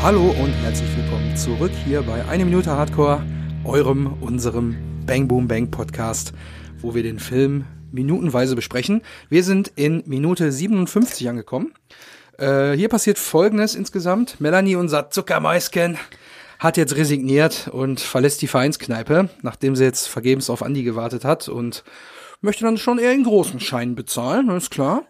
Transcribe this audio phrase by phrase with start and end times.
[0.00, 3.20] Hallo und herzlich willkommen zurück hier bei Eine Minute Hardcore,
[3.64, 6.32] eurem, unserem Bang Boom Bang Podcast,
[6.80, 9.02] wo wir den Film minutenweise besprechen.
[9.28, 11.74] Wir sind in Minute 57 angekommen.
[12.38, 14.40] Äh, hier passiert Folgendes insgesamt.
[14.40, 15.98] Melanie, unser Zuckermäuschen,
[16.60, 21.48] hat jetzt resigniert und verlässt die Vereinskneipe, nachdem sie jetzt vergebens auf Andi gewartet hat
[21.48, 21.82] und
[22.40, 25.02] möchte dann schon eher in großen Schein bezahlen, ist klar.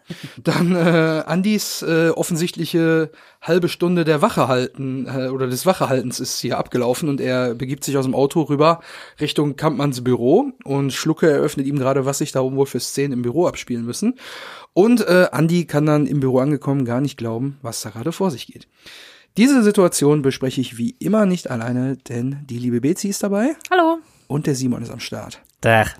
[0.43, 3.11] Dann äh, Andis äh, offensichtliche
[3.41, 7.83] halbe Stunde der Wache halten äh, oder des Wachehaltens ist hier abgelaufen und er begibt
[7.83, 8.81] sich aus dem Auto rüber
[9.19, 13.13] Richtung Kampmanns Büro und Schlucke eröffnet ihm gerade, was sich da oben wohl für Szenen
[13.13, 14.15] im Büro abspielen müssen.
[14.73, 18.31] Und äh, Andi kann dann im Büro angekommen gar nicht glauben, was da gerade vor
[18.31, 18.67] sich geht.
[19.37, 23.99] Diese Situation bespreche ich wie immer nicht alleine, denn die liebe Bezi ist dabei Hallo.
[24.27, 25.41] und der Simon ist am Start.
[25.61, 25.93] Dach.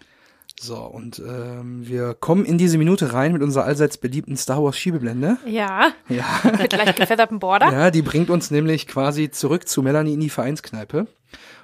[0.61, 4.77] So, und ähm, wir kommen in diese Minute rein mit unserer allseits beliebten Star Wars
[4.77, 5.37] Schiebeblende.
[5.45, 6.25] Ja, Ja.
[6.57, 7.71] mit leicht gefeddertem Border.
[7.71, 11.07] ja, die bringt uns nämlich quasi zurück zu Melanie in die Vereinskneipe.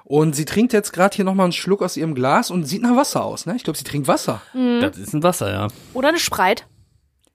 [0.04, 2.96] Und sie trinkt jetzt gerade hier nochmal einen Schluck aus ihrem Glas und sieht nach
[2.96, 3.54] Wasser aus, ne?
[3.56, 4.40] Ich glaube, sie trinkt Wasser.
[4.54, 5.68] Das ist ein Wasser, ja.
[5.92, 6.66] Oder eine Spreit.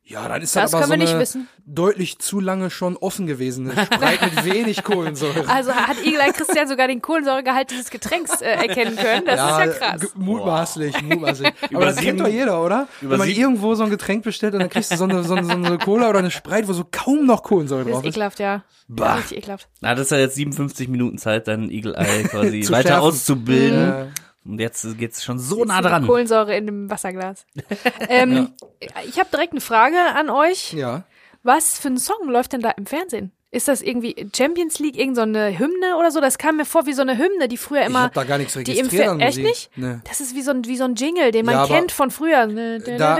[0.04, 1.24] Ja, dann ist Das das aber so eine
[1.66, 5.48] deutlich zu lange schon offen gewesene Spreit mit wenig Kohlensäure.
[5.48, 9.24] Also hat Eagle Christian sogar den Kohlensäuregehalt dieses Getränks äh, erkennen können.
[9.26, 10.02] Das ist ja krass.
[10.16, 11.54] Mutmaßlich, mutmaßlich.
[11.74, 12.88] Aber das sieben- kennt doch jeder, oder?
[13.00, 15.36] Wenn man sieben- irgendwo so ein Getränk bestellt und dann kriegst du so eine, so
[15.36, 18.10] eine, so eine Cola oder eine Spreit, wo so kaum noch Kohlensäure Das drauf ist
[18.10, 18.16] ist.
[18.16, 18.64] ekelhaft, ja.
[18.90, 19.16] Bah.
[19.16, 19.70] Richtig ekelhaft.
[19.80, 23.04] Na, das ist ja jetzt 57 Minuten Zeit, dein Eagle Eye quasi weiter schärfen.
[23.08, 23.90] auszubilden.
[23.92, 24.06] Äh,
[24.44, 26.06] Und jetzt geht's schon so nah dran.
[26.08, 27.46] Kohlensäure in dem Wasserglas.
[28.10, 28.50] ähm,
[29.08, 30.74] Ich habe direkt eine Frage an euch.
[30.74, 31.04] ja.
[31.44, 33.32] Was für ein Song läuft denn da im Fernsehen?
[33.50, 36.22] Ist das irgendwie Champions League, irgend so eine Hymne oder so?
[36.22, 38.04] Das kam mir vor wie so eine Hymne, die früher Ich immer.
[38.04, 39.72] hab da gar nichts die im registriert Fer an Echt nicht?
[39.76, 39.96] Nee.
[40.08, 42.48] Das ist wie so ein, wie so ein Jingle, den man Ja, kennt von früher.
[42.48, 43.18] Da,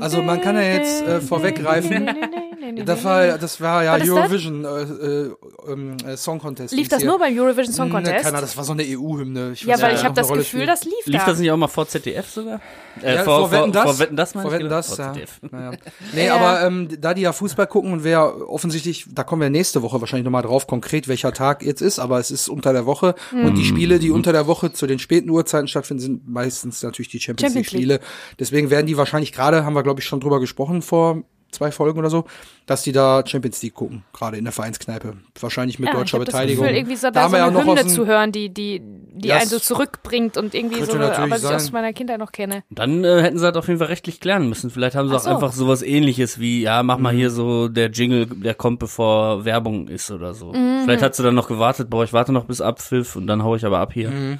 [0.00, 2.08] also man kann ja jetzt äh, vorweggreifen.
[2.84, 4.16] Das war, das war ja Was ist das?
[4.16, 5.30] Eurovision äh, äh,
[5.72, 6.74] ähm, äh, Song Contest.
[6.74, 7.10] Lief das hier.
[7.10, 8.24] nur beim Eurovision Song Contest?
[8.24, 9.52] keiner, das war so eine EU-Hymne.
[9.52, 10.68] Ich ja, weil nicht, ich habe das Gefühl, spielt.
[10.68, 11.26] das lief, Lief da.
[11.26, 12.60] das nicht auch mal vor ZDF sogar?
[13.02, 13.82] Äh, Ja, vor, vor Wetten das?
[13.84, 15.12] Vor Wetten das, Vor Wetten das, Vor ja.
[15.50, 15.70] Naja.
[16.14, 16.36] Nee, Ja.
[16.36, 20.00] aber ähm, da die ja Fußball gucken und wer offensichtlich, da kommen wir nächste Woche
[20.00, 23.52] wahrscheinlich nochmal drauf, konkret welcher Tag jetzt ist, aber es ist unter der Woche und
[23.52, 23.54] Mhm.
[23.56, 27.20] die Spiele, die unter der Woche zu den späten Uhrzeiten stattfinden, sind meistens natürlich die
[27.20, 28.00] Champions, Champions League Spiele.
[28.38, 31.22] Deswegen werden die wahrscheinlich gerade, haben wir glaube ich schon drüber gesprochen vor
[31.54, 32.24] zwei Folgen oder so,
[32.66, 35.16] dass die da Champions League gucken, gerade in der Vereinskneipe.
[35.40, 36.64] Wahrscheinlich mit ja, deutscher ich Beteiligung.
[36.64, 38.32] Das Gefühl, irgendwie so, Da da haben so ja eine noch aus Hymne zu hören,
[38.32, 42.18] die, die, die Ja, einen so zurückbringt und irgendwie so, aber ich aus meiner Kindheit
[42.18, 42.64] noch kenne.
[42.70, 44.70] Dann äh, hätten sie das auf jeden Fall rechtlich klären müssen.
[44.70, 45.30] Vielleicht haben sie Ach auch so.
[45.30, 47.02] einfach sowas ähnliches wie, ja, mach Mhm.
[47.02, 50.52] mal hier so der Jingle, der kommt bevor Werbung ist oder so.
[50.52, 50.82] Mhm.
[50.84, 53.54] Vielleicht hat sie dann noch gewartet, boah, ich warte noch bis Abpfiff und dann hau
[53.56, 54.10] ich aber ab hier.
[54.10, 54.38] Mhm.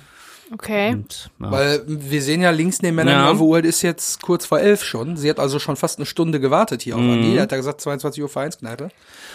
[0.53, 0.93] Okay.
[0.93, 1.51] Und, ja.
[1.51, 3.59] Weil wir sehen ja links neben Melanie Ja.
[3.59, 5.17] es ist jetzt kurz vor elf schon.
[5.17, 7.11] Sie hat also schon fast eine Stunde gewartet hier auf Mhm.
[7.13, 7.37] Andi.
[7.37, 8.89] Er hat ja gesagt 22 Uhr Vereinskneipe.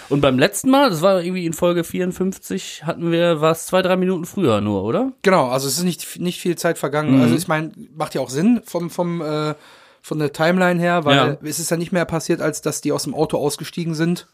[0.09, 3.81] und beim letzten Mal, das war irgendwie in Folge 54, hatten wir, war es zwei,
[3.81, 5.11] drei Minuten früher nur, oder?
[5.21, 7.15] Genau, also es ist nicht, nicht viel Zeit vergangen.
[7.17, 7.21] Mhm.
[7.21, 9.55] Also ich meine, macht ja auch Sinn vom, vom, äh,
[10.01, 11.37] von der Timeline her, weil Ja.
[11.43, 14.27] es ist ja nicht mehr passiert, als dass die aus dem Auto ausgestiegen sind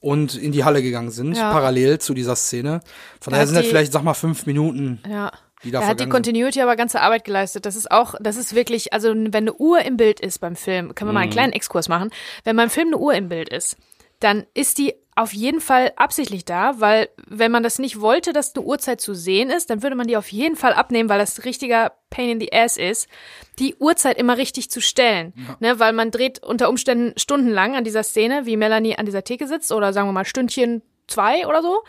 [0.00, 1.52] und in die Halle gegangen sind, Ja.
[1.52, 2.80] parallel zu dieser Szene.
[3.20, 5.30] Von Da daher sind das vielleicht, sag mal, fünf Minuten, Ja.
[5.64, 6.08] Die da hat die.
[6.08, 7.66] Continuity aber ganze Arbeit geleistet.
[7.66, 10.94] Das ist auch, das ist wirklich, also wenn eine Uhr im Bild ist beim Film,
[10.94, 12.10] können wir mal einen kleinen Exkurs machen.
[12.44, 13.76] Wenn beim Film eine Uhr im Bild ist,
[14.20, 18.54] dann ist die auf jeden Fall absichtlich da, weil wenn man das nicht wollte, dass
[18.54, 21.44] eine Uhrzeit zu sehen ist, dann würde man die auf jeden Fall abnehmen, weil das
[21.44, 23.08] richtiger Pain in the Ass ist,
[23.58, 25.34] die Uhrzeit immer richtig zu stellen.
[25.60, 29.46] Ne, weil man dreht unter Umständen stundenlang an dieser Szene, wie Melanie an dieser Theke
[29.46, 31.82] sitzt, oder sagen wir mal Stündchen zwei oder so.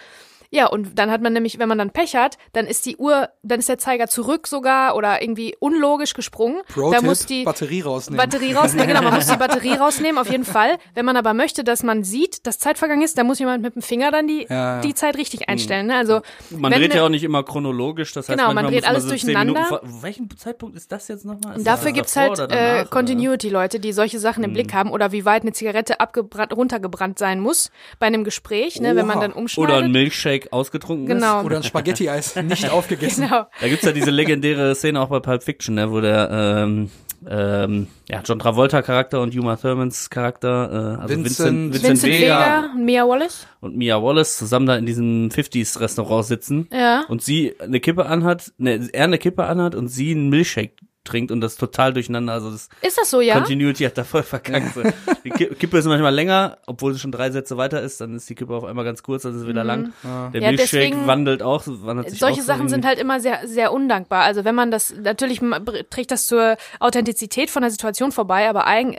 [0.56, 3.30] Ja, und dann hat man nämlich, wenn man dann Pech hat, dann ist die Uhr,
[3.42, 6.62] dann ist der Zeiger zurück sogar oder irgendwie unlogisch gesprungen.
[6.72, 8.24] Pro da muss die Batterie rausnehmen.
[8.24, 8.88] Batterie rausnehmen.
[8.88, 10.78] Genau, man muss die Batterie rausnehmen, auf jeden Fall.
[10.94, 13.74] Wenn man aber möchte, dass man sieht, dass Zeit vergangen ist, dann muss jemand mit
[13.76, 14.82] dem Finger dann die, Ja, ja.
[14.82, 15.88] die Zeit richtig einstellen.
[15.88, 15.96] Ne?
[15.96, 16.22] Also
[16.52, 18.90] Man wenn dreht ne- ja auch nicht immer chronologisch, das heißt, Genau, man dreht muss
[18.90, 19.82] alles so durcheinander.
[20.02, 21.58] Welchen Zeitpunkt ist das jetzt nochmal?
[21.58, 22.86] Und dafür gibt's halt äh?
[22.90, 24.54] Continuity-Leute, die solche Sachen im Mhm.
[24.54, 28.96] Blick haben oder wie weit eine Zigarette abgebrannt, runtergebrannt sein muss bei einem Gespräch, ne,
[28.96, 29.74] wenn man dann umschneidet.
[29.76, 31.22] Oder ein Milkshake ausgetrunken ist.
[31.24, 31.44] Genau.
[31.44, 33.26] Oder ein Spaghetti-Eis nicht aufgegessen.
[33.26, 33.46] Genau.
[33.62, 36.90] Da gibt's ja diese legendäre Szene auch bei Pulp Fiction, ne, wo der ähm,
[37.30, 42.14] ähm, ja, John Travolta Charakter und Uma Thurmans Charakter, äh, also Vincent- Vincent, Vincent, Vincent
[42.14, 43.48] Vega, Vega und Mia Wallace.
[43.62, 47.06] und Mia Wallace zusammen da in diesem 50s Restaurant sitzen Ja.
[47.08, 50.74] und sie eine Kippe anhat, ne, er eine Kippe anhat und sie einen Milkshake
[51.04, 52.34] trinkt und das total durcheinander.
[52.34, 53.36] Also das Ist das so, ja?
[53.36, 54.74] Continuity hat da voll verkackt.
[55.24, 58.30] Die Ki- Kippe ist manchmal länger, obwohl sie schon drei Sätze weiter ist, dann ist
[58.30, 59.94] die Kippe auf einmal ganz kurz, dann ist sie wieder lang.
[60.04, 60.34] Der Mhm.
[60.36, 63.48] Ja, Milkshake deswegen- wandelt auch, wandelt sich Solche auch so Sachen sind halt immer sehr,
[63.48, 64.24] sehr undankbar.
[64.24, 65.42] Also wenn man das, natürlich
[65.90, 68.98] trägt das zur Authentizität von der Situation vorbei, aber eigen,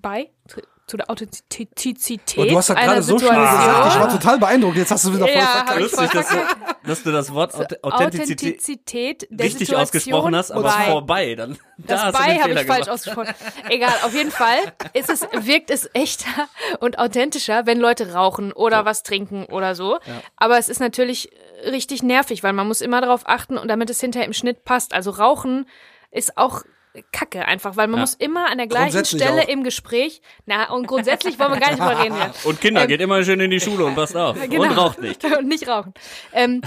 [0.00, 0.28] bei, tr-
[0.86, 3.58] zu der Authentizität Oh, du hast das einer gerade so schnell Situation.
[3.58, 3.88] gesagt.
[3.94, 4.76] Ich war total beeindruckt.
[4.76, 5.80] Jetzt hast du wieder voll Ja, verkackt.
[5.80, 6.36] Lustig, dass du,
[6.86, 10.84] dass du das Wort Auth- Authentizität richtig Situation ausgesprochen hast, aber bei.
[10.90, 11.34] vorbei.
[11.34, 12.88] Dann, da Das bei habe ich falsch gemacht.
[12.90, 13.34] ausgesprochen.
[13.70, 14.58] Egal, auf jeden Fall
[14.92, 16.48] ist es, wirkt es echter
[16.80, 19.98] und authentischer, wenn Leute rauchen oder was trinken oder so.
[20.36, 21.30] Aber es ist natürlich
[21.64, 24.92] richtig nervig, weil man muss immer darauf achten und damit es hinterher im Schnitt passt.
[24.92, 25.66] Also Rauchen
[26.10, 26.62] ist auch
[27.12, 28.02] Kacke einfach, weil man Ja.
[28.02, 29.48] muss immer an der gleichen Stelle auch.
[29.48, 32.16] im Gespräch, na und grundsätzlich wollen wir gar nicht drüber reden.
[32.16, 32.32] Ja.
[32.44, 34.36] Und Kinder, geht immer schön in die Schule und passt auf.
[34.48, 34.62] Genau.
[34.62, 35.24] Und raucht nicht.
[35.38, 35.92] und nicht rauchen.
[36.32, 36.60] Ähm,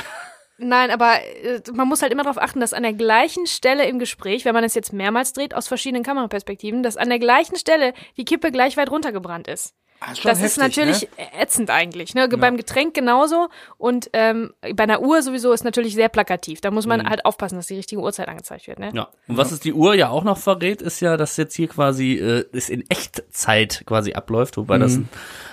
[0.58, 4.00] nein, aber äh, man muss halt immer darauf achten, dass an der gleichen Stelle im
[4.00, 7.94] Gespräch, wenn man es jetzt mehrmals dreht aus verschiedenen Kameraperspektiven, dass an der gleichen Stelle
[8.18, 9.74] die Kippe gleich weit runtergebrannt ist.
[10.00, 11.42] Ah, ist Das ist heftig, natürlich Ne?
[11.42, 12.14] ätzend eigentlich.
[12.14, 12.28] Ne?
[12.30, 16.62] Beim Getränk genauso und ähm, bei einer Uhr sowieso ist natürlich sehr plakativ.
[16.62, 17.10] Da muss man Mhm.
[17.10, 18.78] halt aufpassen, dass die richtige Uhrzeit angezeigt wird.
[18.78, 18.92] Ne?
[18.94, 19.10] Ja.
[19.28, 22.14] Und was es die Uhr ja auch noch verrät, ist ja, dass jetzt hier quasi
[22.14, 25.10] äh, es in Echtzeit quasi abläuft, wobei das ein,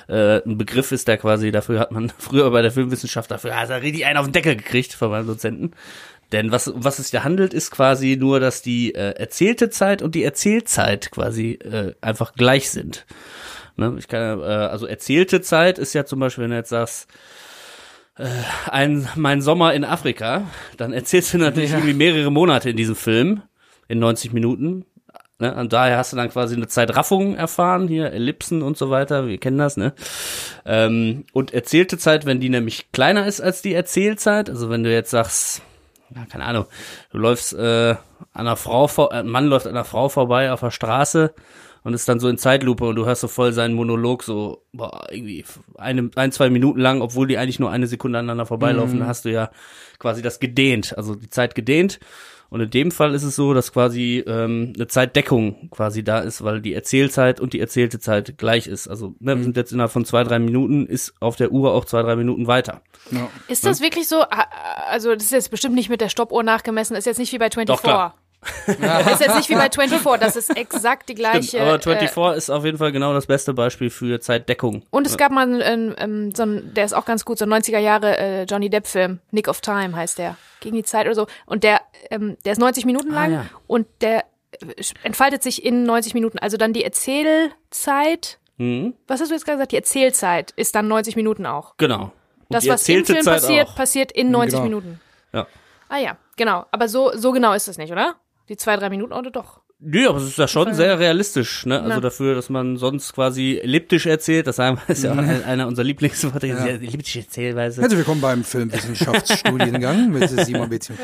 [0.09, 3.71] äh, ein Begriff ist, der quasi dafür hat man früher bei der Filmwissenschaft dafür hat
[3.71, 5.73] er richtig einen auf den Deckel gekriegt von meinem Dozenten.
[6.33, 10.03] Denn was, um was es hier handelt, ist quasi nur, dass die äh, erzählte Zeit
[10.03, 13.07] und die Erzählzeit quasi äh, einfach gleich sind.
[13.77, 13.97] Ne?
[13.99, 17.09] Ich kann, äh, also erzählte Zeit ist ja zum Beispiel, wenn du jetzt sagst,
[18.17, 18.27] äh,
[18.71, 23.43] ein, mein Sommer in Afrika, dann erzählst du natürlich irgendwie mehrere Monate in diesem Film,
[23.89, 24.85] in 90 Minuten.
[25.41, 25.53] Ne?
[25.55, 29.39] Und daher hast du dann quasi eine Zeitraffung erfahren, hier Ellipsen und so weiter, wir
[29.39, 29.93] kennen das, ne?
[30.65, 34.93] Ähm, und erzählte Zeit, wenn die nämlich kleiner ist als die Erzählzeit, also wenn du
[34.93, 35.63] jetzt sagst,
[36.15, 36.67] ja, keine Ahnung,
[37.11, 40.53] du läufst äh, an einer Frau vor, äh, ein Mann läuft an einer Frau vorbei
[40.53, 41.35] auf der Straße
[41.85, 45.07] und ist dann so in Zeitlupe und du hörst so voll seinen Monolog so boah,
[45.11, 45.45] irgendwie
[45.77, 49.27] eine, ein, zwei Minuten lang, obwohl die eigentlich nur eine Sekunde aneinander vorbeilaufen, dann hast
[49.27, 49.51] du ja
[49.99, 52.01] quasi das gedehnt, also die Zeit gedehnt.
[52.51, 56.45] Und in dem Fall ist es so, dass quasi ähm, eine Zeitdeckung quasi da ist,
[56.45, 58.87] weil die Erzählzeit und die erzählte Zeit gleich ist.
[58.87, 61.85] Also ne, wir sind jetzt innerhalb von zwei, drei Minuten, ist auf der Uhr auch
[61.85, 62.83] zwei, drei Minuten weiter.
[63.11, 63.29] Ja.
[63.49, 64.25] Ist das wirklich so?
[64.89, 66.97] Also das ist jetzt bestimmt nicht mit der Stoppuhr nachgemessen.
[66.97, 67.67] Ist jetzt nicht wie bei 24.
[67.67, 68.15] Doch, klar.
[68.67, 70.21] Ist jetzt nicht wie bei 24.
[70.21, 71.43] Das ist exakt die gleiche.
[71.49, 74.83] Stimmt, aber äh, 24 ist auf jeden Fall genau das beste Beispiel für Zeitdeckung.
[74.91, 77.45] Und es gab mal einen, ähm, ähm, so einen, der ist auch ganz gut, so
[77.45, 81.07] ein 90er Jahre äh, Johnny Depp Film, Nick of Time heißt der, gegen die Zeit
[81.07, 81.27] oder so.
[81.47, 81.81] Und der,
[82.11, 83.47] ähm, der ist 90 Minuten lang ja.
[83.67, 86.39] und der äh, entfaltet sich in 90 Minuten.
[86.39, 88.95] Also dann die Erzählzeit, Mhm.
[89.09, 89.73] was hast du jetzt gerade gesagt?
[89.73, 91.77] Die Erzählzeit ist dann 90 Minuten auch.
[91.77, 92.03] Genau.
[92.05, 92.13] Und
[92.51, 93.75] Das, was im Film Zeit passiert, auch.
[93.75, 94.63] passiert in 90 genau.
[94.63, 95.01] Minuten.
[95.33, 95.47] Ja.
[95.89, 96.65] Ah ja, genau.
[96.71, 98.15] Aber so, so genau ist das nicht, oder?
[98.49, 99.61] Die zwei, drei Minuten oder doch?
[99.81, 101.77] Nö, aber es ist ja schon sehr realistisch, ne?
[101.81, 102.01] Also Na.
[102.01, 105.67] dafür, dass man sonst quasi elliptisch erzählt, das sagen wir, ist ja auch ein- einer
[105.67, 106.65] unserer Lieblingsworte, ja.
[106.67, 107.81] elliptische Erzählweise.
[107.83, 110.99] Herzlich willkommen beim Filmwissenschaftsstudiengang mit Simon Christian.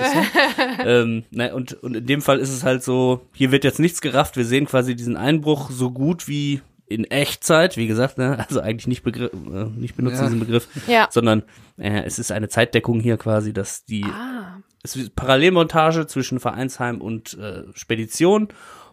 [0.85, 4.01] ähm, ne, und, und in dem Fall ist es halt so, hier wird jetzt nichts
[4.01, 8.45] gerafft, wir sehen quasi diesen Einbruch so gut wie in Echtzeit, wie gesagt, ne?
[8.49, 10.25] also eigentlich nicht, Begriff, äh, nicht benutzen Ja.
[10.25, 11.09] diesen Begriff, Ja.
[11.11, 11.43] sondern
[11.79, 14.40] äh, es ist eine Zeitdeckung hier quasi, dass die Ah.
[14.83, 18.49] Es ist Parallelmontage zwischen Vereinsheim und äh, Spedition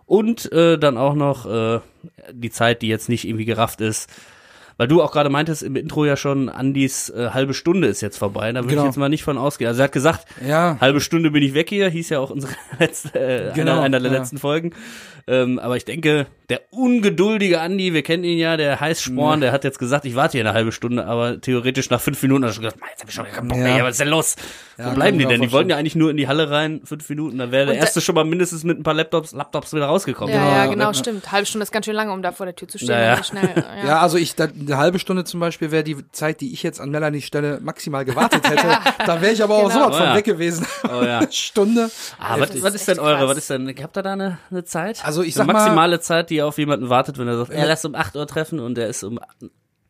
[0.06, 1.80] und äh, dann auch noch äh,
[2.32, 4.10] die Zeit, die jetzt nicht irgendwie gerafft ist.
[4.80, 8.18] Weil du auch gerade meintest im Intro ja schon, Andis äh, halbe Stunde ist jetzt
[8.20, 8.52] vorbei.
[8.52, 8.82] Da würde Genau.
[8.84, 9.68] ich jetzt mal nicht von ausgehen.
[9.70, 12.54] Also er hat gesagt, Ja, halbe Stunde bin ich weg hier, hieß ja auch unsere
[12.80, 14.18] letzte, äh, Genau, einer, einer der ja.
[14.20, 14.74] letzten Folgen.
[15.26, 19.64] Ähm, aber ich denke, der ungeduldige Andi, wir kennen ihn ja, der Heißsporn, der hat
[19.66, 22.54] jetzt gesagt, ich warte hier eine halbe Stunde, aber theoretisch nach fünf Minuten hat er
[22.54, 23.64] schon gesagt, "Mann, jetzt hab ich schon keinen Bock Ja.
[23.66, 24.36] mehr, was ist denn los?
[24.78, 25.42] Ja, Wo bleiben die denn?
[25.42, 27.80] Die wollten ja eigentlich nur in die Halle rein, fünf Minuten, dann wäre der Und
[27.82, 30.34] erste schon mal mindestens mit ein paar Laptops, Laptops wieder rausgekommen.
[30.34, 30.70] Ja, Genau, ja, ja.
[30.72, 31.32] genau, stimmt.
[31.32, 32.90] Halbe Stunde ist ganz schön lange, um da vor der Tür zu stehen.
[32.92, 33.16] Ja, ja.
[33.18, 33.50] und schnell,
[33.82, 33.86] ja.
[33.88, 36.80] Ja, also ich, da, eine halbe Stunde zum Beispiel wäre die Zeit, die ich jetzt
[36.80, 38.68] an Melanies Stelle maximal gewartet hätte.
[39.06, 39.86] Da wäre ich aber auch Genau.
[39.86, 40.16] sowas Oh von ja.
[40.16, 40.66] weg gewesen.
[40.86, 41.22] Oh ja.
[41.32, 41.90] Stunde.
[42.20, 43.30] Ah, was, was ist denn eure, krass.
[43.30, 45.04] was ist denn, habt ihr da eine, eine Zeit?
[45.04, 47.52] Also ich eine sag mal- maximale Zeit, die ihr auf jemanden wartet, wenn er sagt,
[47.52, 49.20] er lässt um 8 Uhr treffen und der ist um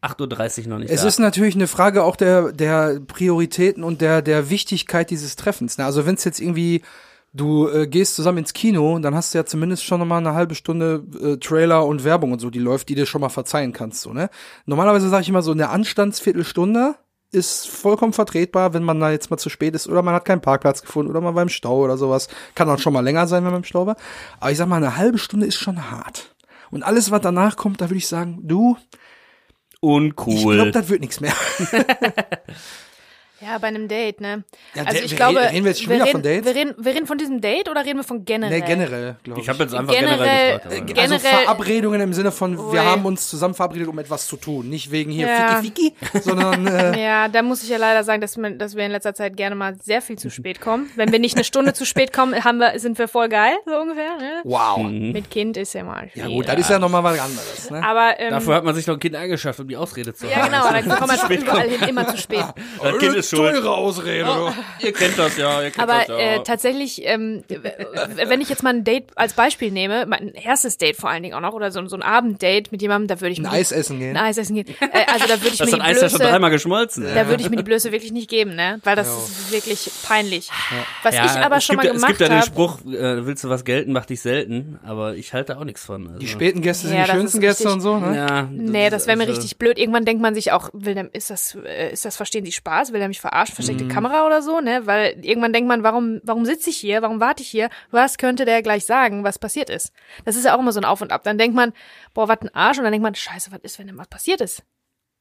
[0.01, 1.08] 8.30 Uhr noch nicht Es da.
[1.08, 5.77] ist natürlich eine Frage auch der, der Prioritäten und der, der Wichtigkeit dieses Treffens.
[5.77, 5.86] Ne?
[5.86, 6.84] Also wenn es jetzt irgendwie,
[7.34, 10.56] du äh, gehst zusammen ins Kino, dann hast du ja zumindest schon mal eine halbe
[10.56, 14.01] Stunde äh, Trailer und Werbung und so, die läuft, die dir schon mal verzeihen kannst.
[14.01, 14.30] So, ne?
[14.66, 16.96] Normalerweise sage ich immer so, eine Anstandsviertelstunde
[17.32, 20.42] ist vollkommen vertretbar, wenn man da jetzt mal zu spät ist oder man hat keinen
[20.42, 22.30] Parkplatz gefunden oder man war im Stau oder sowas.
[22.56, 23.98] Kann auch schon mal länger sein, wenn man im Stau war.
[24.39, 26.36] Aber ich sag mal, eine halbe Stunde ist schon hart.
[26.72, 30.56] Und alles, was danach kommt, da würde ich sagen, du, ich Uncool.
[30.56, 31.34] glaube, das wird nichts mehr.
[33.39, 34.44] Ja, bei einem Date, ne?
[34.74, 36.46] Ja, also ich wir glaube, reden- reden wir jetzt schon wieder reden, von Dates?
[36.46, 38.60] Wir reden, wir reden von diesem Date oder reden wir von generell?
[38.60, 39.44] Nee, generell, glaube ich.
[39.46, 40.74] ich habe jetzt einfach Generell- generell, gefragt.
[40.74, 42.86] äh, aber- ge- also generell- Verabredungen im Sinne von, wir Ui.
[42.86, 44.70] haben uns zusammen verabredet, um etwas zu tun.
[44.70, 45.62] Nicht wegen hier Ja.
[45.62, 48.84] Fiki Fiki, sondern äh, Ja, da muss ich ja leider sagen, dass, man, dass wir
[48.86, 50.89] in letzter Zeit gerne mal sehr viel zu spät kommen.
[50.96, 53.75] Wenn wir nicht eine Stunde zu spät kommen, haben wir, sind wir voll geil, so
[53.79, 54.17] ungefähr.
[54.17, 54.41] Ne?
[54.46, 54.79] wow.
[54.79, 56.34] Mit Kind ist ja mal Ja viel.
[56.36, 57.70] gut, das ist ja nochmal was anderes.
[57.70, 57.84] ne?
[57.84, 60.38] Aber ähm, Dafür hat man sich noch ein Kind eingeschafft, um die Ausrede zu ja
[60.38, 60.46] haben.
[60.51, 62.44] genau, dann kommt man einfach überall hin, immer zu spät.
[62.82, 63.56] Das Kind ist schuld.
[63.56, 64.26] Teure Ausrede.
[64.28, 64.52] Oh.
[64.84, 66.18] Ihr kennt das ja, ihr kennt Aber das ja.
[66.18, 67.44] äh, tatsächlich, ähm,
[68.28, 71.34] wenn ich jetzt mal ein Date als Beispiel nehme, mein erstes Date vor allen Dingen
[71.36, 73.72] auch noch, oder so, so ein Abenddate mit jemandem, da würde ich Ein mir Eis
[73.72, 74.16] essen gehen.
[74.16, 74.68] ein Eis essen gehen.
[74.80, 77.04] Äh, also da würde ich das mir die Eis ja schon Blöße, dreimal geschmolzen.
[77.14, 78.80] da würde ich mir die Blöße wirklich nicht geben, ne?
[78.84, 79.14] Weil das Ja.
[79.18, 80.50] ist wirklich peinlich.
[81.04, 82.46] Was Ja, ich aber es schon gibt, mal ja- Es gemacht gibt ja den habe.
[82.48, 86.08] Spruch, äh, willst du was gelten, mach dich selten, aber ich halte auch nichts von.
[86.08, 86.20] Also.
[86.20, 87.74] Die späten Gäste sind Ja, die schönsten Gäste richtig.
[87.76, 88.16] und so, ne?
[88.16, 89.78] Ja, Nee, das wäre mir also- richtig blöd.
[89.78, 92.94] Irgendwann denkt man sich auch, will der, ist das, äh, ist das, verstehen Sie Spaß?
[92.94, 93.56] Will er mich verarschen?
[93.56, 93.90] Versteckte Mhm.
[93.90, 94.86] Kamera oder so, ne?
[94.86, 97.02] Weil irgendwann denkt man, warum, warum sitze ich hier?
[97.02, 97.70] Warum warte ich hier?
[97.92, 99.92] Was könnte der gleich sagen, was passiert ist?
[100.26, 101.24] Das ist ja auch immer so ein Auf und Ab.
[101.24, 101.74] Dann denkt man,
[102.14, 102.78] boah, was ein Arsch.
[102.78, 104.64] Und dann denkt man, scheiße, was ist, wenn denn was passiert ist?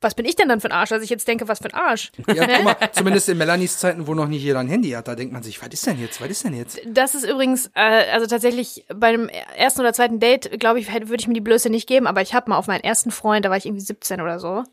[0.02, 1.74] Was bin ich denn dann für ein Arsch, dass ich jetzt denke, was für ein
[1.74, 2.12] Arsch?
[2.28, 5.14] Ja, guck mal, zumindest in Melanies Zeiten, wo noch nicht jeder ein Handy hat, da
[5.14, 6.78] denkt man sich, was ist denn jetzt, was ist denn jetzt?
[6.84, 11.16] Das ist übrigens, äh, also tatsächlich bei dem ersten oder zweiten Date, glaube ich, würde
[11.18, 13.50] ich mir die Blöße nicht geben, aber ich habe mal auf meinen ersten Freund, da
[13.50, 14.64] war ich irgendwie 17 oder so,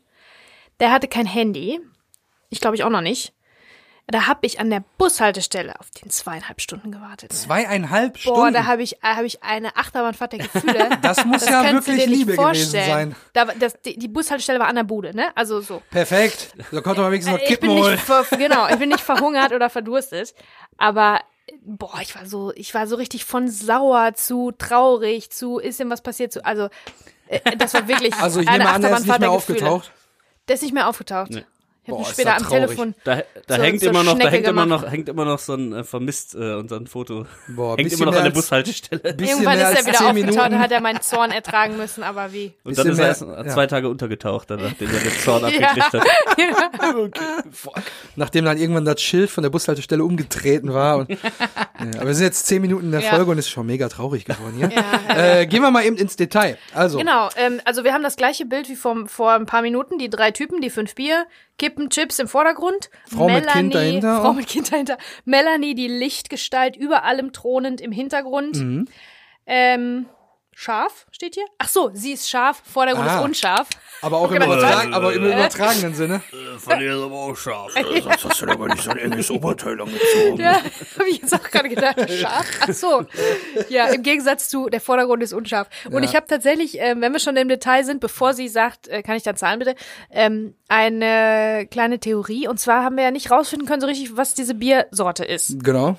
[0.78, 1.80] der hatte kein Handy.
[2.50, 3.32] Ich glaube ich auch noch nicht.
[4.06, 7.32] Da habe ich an der Bushaltestelle auf den zweieinhalb Stunden gewartet.
[7.32, 7.38] ne?
[7.38, 8.52] Zweieinhalb Boah, Stunden.
[8.52, 10.90] da habe ich, äh, hab ich eine Achterbahnfahrt der Gefühle.
[11.02, 12.86] das muss ja kannst du wirklich dir nicht Liebe gewesen vorstellen.
[13.12, 13.16] sein.
[13.32, 15.34] Da, das, die, die Bushaltestelle war an der Bude, ne?
[15.34, 15.80] Also so.
[15.90, 16.52] Perfekt.
[16.70, 17.92] Da konnte man wenigstens noch ich Kippen bin holen.
[17.92, 20.34] nicht ver, genau, ich bin nicht verhungert oder verdurstet,
[20.76, 21.20] aber
[21.62, 25.88] boah, ich war so, ich war so richtig von sauer zu traurig zu ist denn
[25.88, 26.68] was passiert zu, also
[27.28, 29.92] äh, das war wirklich Also ich eine nehme an, der ist nicht Achterbahnfahrt mehr aufgetaucht.
[30.48, 31.30] Der ist nicht mehr aufgetaucht.
[31.86, 32.60] Ich habe Boah, später am traurig.
[32.66, 32.94] Telefon.
[33.04, 35.52] Da, da So- hängt zur immer noch, da hängt immer noch, hängt immer noch so
[35.54, 37.26] ein äh, vermisst äh, unser Foto.
[37.48, 39.02] Boah, hängt immer noch an der Bushaltestelle.
[39.04, 42.54] Irgendwann ist er wieder aufgetaucht, dann hat er meinen Zorn ertragen müssen, aber wie?
[42.64, 43.46] Und dann ist er erst äh, ja.
[43.48, 45.68] zwei Tage untergetaucht, dann, nachdem er den Zorn Ja.
[45.68, 46.04] abgekriegt hat.
[48.16, 50.98] Nachdem dann irgendwann das Schild von der Bushaltestelle umgetreten war.
[50.98, 51.18] Und, ja,
[51.96, 53.10] aber wir sind jetzt zehn Minuten in der Ja.
[53.10, 54.70] Folge und es ist schon mega traurig geworden hier.
[54.70, 56.56] Ja, Äh, gehen wir mal eben ins Detail.
[56.72, 59.98] Also, Genau, ähm, also wir haben das gleiche Bild wie vor, vor ein paar Minuten.
[59.98, 61.26] Die drei Typen, die fünf Bier,
[61.58, 62.90] Kippen, Chips im Vordergrund.
[63.06, 64.98] Frau mit Kind dahinter Frau mit Kind dahinter.
[65.24, 68.56] Melanie, die Lichtgestalt über allem thronend im Hintergrund.
[68.56, 68.88] Mhm.
[69.46, 70.06] Ähm,
[70.56, 71.44] scharf steht hier?
[71.58, 73.18] Ach so, sie ist scharf, Vordergrund Ah.
[73.18, 73.68] ist unscharf.
[74.02, 76.22] aber auch im, Okay, Übertrag aber im übertragenen Sinne.
[76.58, 77.72] Von dir ist aber auch scharf.
[78.02, 80.36] Sonst hast du aber nicht so ein enges Oberteil angezogen.
[80.38, 80.54] Ja,
[80.98, 81.96] habe ich jetzt auch gerade gedacht.
[82.10, 82.46] Scharf?
[82.60, 83.04] Ach so.
[83.68, 85.68] Ja, im Gegensatz zu, der Vordergrund ist unscharf.
[85.90, 86.08] Und Ja.
[86.08, 89.16] ich habe tatsächlich, ähm, wenn wir schon im Detail sind, bevor sie sagt, äh, kann
[89.16, 89.74] ich da zahlen bitte,
[90.10, 92.46] ähm, eine kleine Theorie.
[92.48, 95.62] Und zwar haben wir ja nicht rausfinden können so richtig, was diese Biersorte ist.
[95.64, 95.96] Genau.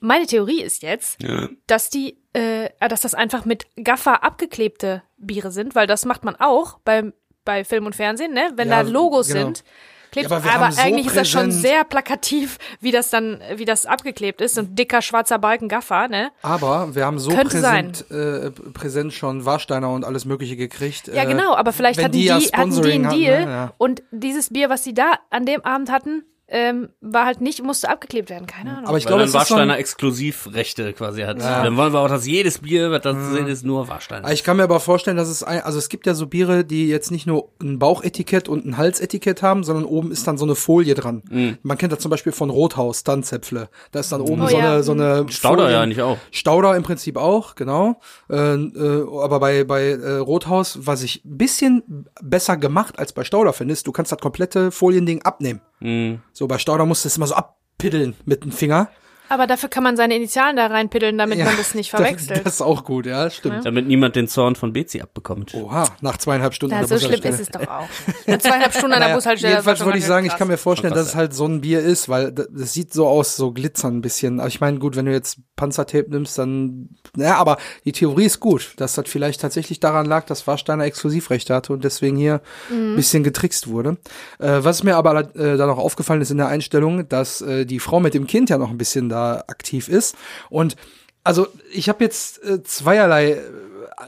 [0.00, 1.18] Meine Theorie ist jetzt,
[1.66, 6.36] dass die, äh, dass das einfach mit Gaffer abgeklebte Biere sind, weil das macht man
[6.36, 7.12] auch beim,
[7.44, 8.50] bei Film und Fernsehen, ne?
[8.56, 9.40] Wenn Ja, da Logos genau.
[9.46, 9.64] sind.
[10.12, 13.40] Klebt, Ja, aber aber so eigentlich ist das schon präsent- sehr plakativ, wie das dann,
[13.56, 14.54] wie das abgeklebt ist.
[14.54, 16.30] So ein dicker schwarzer Balken Gaffer, ne?
[16.42, 21.08] Aber wir haben so Könnte präsent, äh, präsent schon Warsteiner und alles Mögliche gekriegt.
[21.08, 23.50] Ja, äh, genau, aber vielleicht hatten die, die hatten die einen hatten, Deal ne?
[23.50, 23.72] Ja.
[23.78, 26.24] und dieses Bier, was sie da an dem Abend hatten,
[26.56, 28.86] ähm, war halt nicht, musste abgeklebt werden, keine Ahnung.
[28.86, 31.40] Aber ich glaube, dann so Warsteiner Exklusivrechte quasi hat.
[31.40, 34.30] Dann wollen wir auch, dass jedes Bier, was da zu sehen ist, nur Warsteiner.
[34.30, 36.86] ich kann mir aber vorstellen, dass es ein, also es gibt ja so Biere, die
[36.88, 40.54] jetzt nicht nur ein Bauchetikett und ein Halsetikett haben, sondern oben ist dann so eine
[40.54, 41.22] Folie dran.
[41.28, 41.58] Mhm.
[41.62, 43.68] Man kennt das zum Beispiel von Rothaus, Tanzäpfle.
[43.90, 44.74] Da ist dann oben Oh so, ja.
[44.74, 46.18] eine, so eine Stauder Folie- ja eigentlich auch.
[46.30, 48.00] Stauder im Prinzip auch, genau.
[48.30, 53.24] Äh, äh, aber bei, bei äh, Rothaus, was ich ein bisschen besser gemacht als bei
[53.24, 55.60] Stauder finde, ist, du kannst das komplette Foliending abnehmen.
[55.80, 56.20] Mhm.
[56.32, 58.88] So, bei Stauder musst du es immer so abpiddeln mit dem Finger.
[59.28, 62.30] Aber dafür kann man seine Initialen da reinpiddeln, damit Ja, man das nicht verwechselt.
[62.30, 63.64] Das, das ist auch gut, ja, stimmt.
[63.64, 65.54] Damit niemand den Zorn von Bezi abbekommt.
[65.54, 66.74] Oha, nach zweieinhalb Stunden.
[66.74, 67.88] Ja, an der so schlimm ist es doch auch.
[68.26, 69.52] Eine zweieinhalb Stunden an der Naja, Bushaltestelle.
[69.54, 70.34] jedenfalls wollte ich sagen, krass.
[70.34, 72.92] ich kann mir vorstellen, krass, dass es halt so ein Bier ist, weil das, sieht
[72.92, 74.40] so aus, so glitzern ein bisschen.
[74.40, 78.40] Aber ich meine, gut, wenn du jetzt Panzertape nimmst, dann, naja, aber die Theorie ist
[78.40, 82.96] gut, dass das vielleicht tatsächlich daran lag, dass Warsteiner Exklusivrechte hatte und deswegen hier ein
[82.96, 83.96] bisschen getrickst wurde.
[84.38, 87.80] Äh, was mir aber äh, da noch aufgefallen ist in der Einstellung, dass äh, die
[87.80, 90.16] Frau mit dem Kind ja noch ein bisschen da aktiv ist
[90.50, 90.76] und
[91.24, 93.40] also ich habe jetzt äh, zweierlei äh,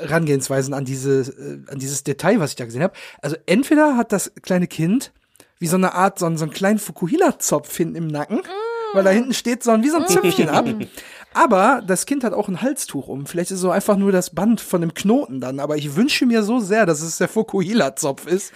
[0.01, 2.93] Herangehensweisen an diese äh, an dieses Detail, was ich da gesehen habe.
[3.23, 5.13] Also entweder hat das kleine Kind
[5.59, 8.43] wie so eine Art so, so einen kleinen Fukuhila-Zopf hinten im Nacken,
[8.93, 10.67] weil da hinten steht so ein wie so ein Zöpfchen ab.
[11.37, 13.27] Aber das Kind hat auch ein Halstuch um.
[13.27, 15.61] Vielleicht ist so einfach nur das Band von dem Knoten dann.
[15.61, 18.53] Aber ich wünsche mir so sehr, dass es der Fukuhila-Zopf ist.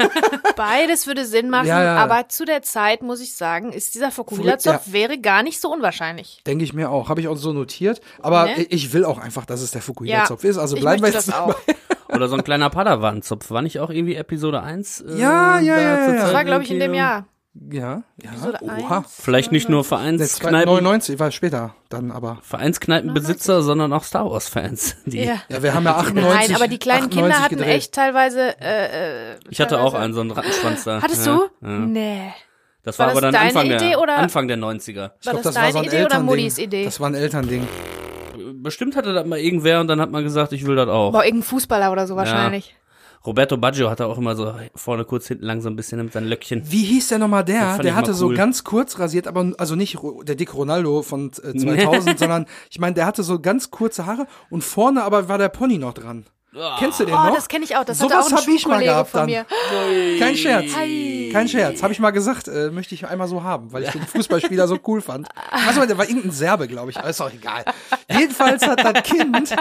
[0.56, 1.96] Beides würde Sinn machen, Ja, ja.
[1.96, 4.92] aber zu der Zeit, muss ich sagen, ist dieser Fokuhila-Zopf Ja.
[4.92, 6.42] wäre gar nicht so unwahrscheinlich.
[6.46, 7.08] Denke ich mir auch.
[7.08, 8.00] Habe ich auch so notiert.
[8.20, 8.62] Aber Ne?
[8.68, 10.58] ich will auch einfach, dass es der Fukuhila-Zopf ist.
[10.58, 11.54] Also bleiben wir jetzt das auch.
[12.08, 13.50] Oder so ein kleiner Padawan-Zopf.
[13.50, 15.00] War nicht auch irgendwie Episode 1?
[15.00, 16.22] Äh, Ja, ja, da ja, ja.
[16.22, 16.94] Das war, glaube ich, in dem?
[16.94, 17.26] Jahr.
[17.70, 18.30] Ja, ja.
[18.30, 19.04] Episode Oha.
[19.08, 22.38] Vielleicht nicht nur Vereinskneipen, 99 war später dann aber.
[22.42, 24.96] Vereinskneipenbesitzer, sondern auch Star Wars Fans.
[25.06, 25.36] Die, Ja.
[25.48, 26.48] Ja, wir haben ja 98.
[26.48, 27.74] Nein, aber die kleinen 98 Kinder hatten gedreht.
[27.76, 28.60] echt teilweise.
[28.60, 31.00] Äh, äh, Ich hatte auch teilweise- einen, so einen Rattenschwanz da.
[31.00, 31.66] Hattest ja, du?
[31.66, 31.68] Ja.
[31.78, 32.32] Nee.
[32.82, 34.90] Das War war, aber das dann deine Anfang, Idee der, oder- Anfang der 90er.
[35.20, 36.26] Ich War glaub, das, war deine so ein Idee oder Elternding.
[36.26, 36.84] Muddis Idee?
[36.84, 37.68] Das war ein Elternding.
[38.56, 41.12] Bestimmt hatte das mal irgendwer und dann hat man gesagt, ich will das auch.
[41.12, 42.74] Boah, irgendein Fußballer oder so wahrscheinlich.
[43.26, 46.26] Roberto Baggio hatte auch immer so vorne kurz, hinten lang so ein bisschen mit seinen
[46.28, 46.62] Löckchen.
[46.70, 47.78] Wie hieß der nochmal der?
[47.78, 48.34] Der hatte mal so cool.
[48.36, 52.94] ganz kurz rasiert, aber also nicht der dicke Ronaldo von äh, 2000, sondern ich meine,
[52.94, 56.26] der hatte so ganz kurze Haare und vorne aber war der Pony noch dran.
[56.78, 57.34] Kennst du den Oh, noch?
[57.34, 57.84] das kenne ich auch.
[57.84, 59.26] Das hatte Sowas auch ein hab ich mal gehabt von dann.
[59.30, 59.44] mir.
[60.20, 60.66] Kein Scherz.
[60.78, 61.28] Ei.
[61.32, 61.82] Kein Scherz.
[61.82, 64.78] Habe ich mal gesagt, äh, möchte ich einmal so haben, weil ich den Fußballspieler so
[64.86, 65.26] cool fand.
[65.50, 66.96] Also, der war irgendein Serbe, glaube ich.
[66.98, 67.64] Aber ist auch egal.
[68.08, 69.56] Jedenfalls hat das Kind,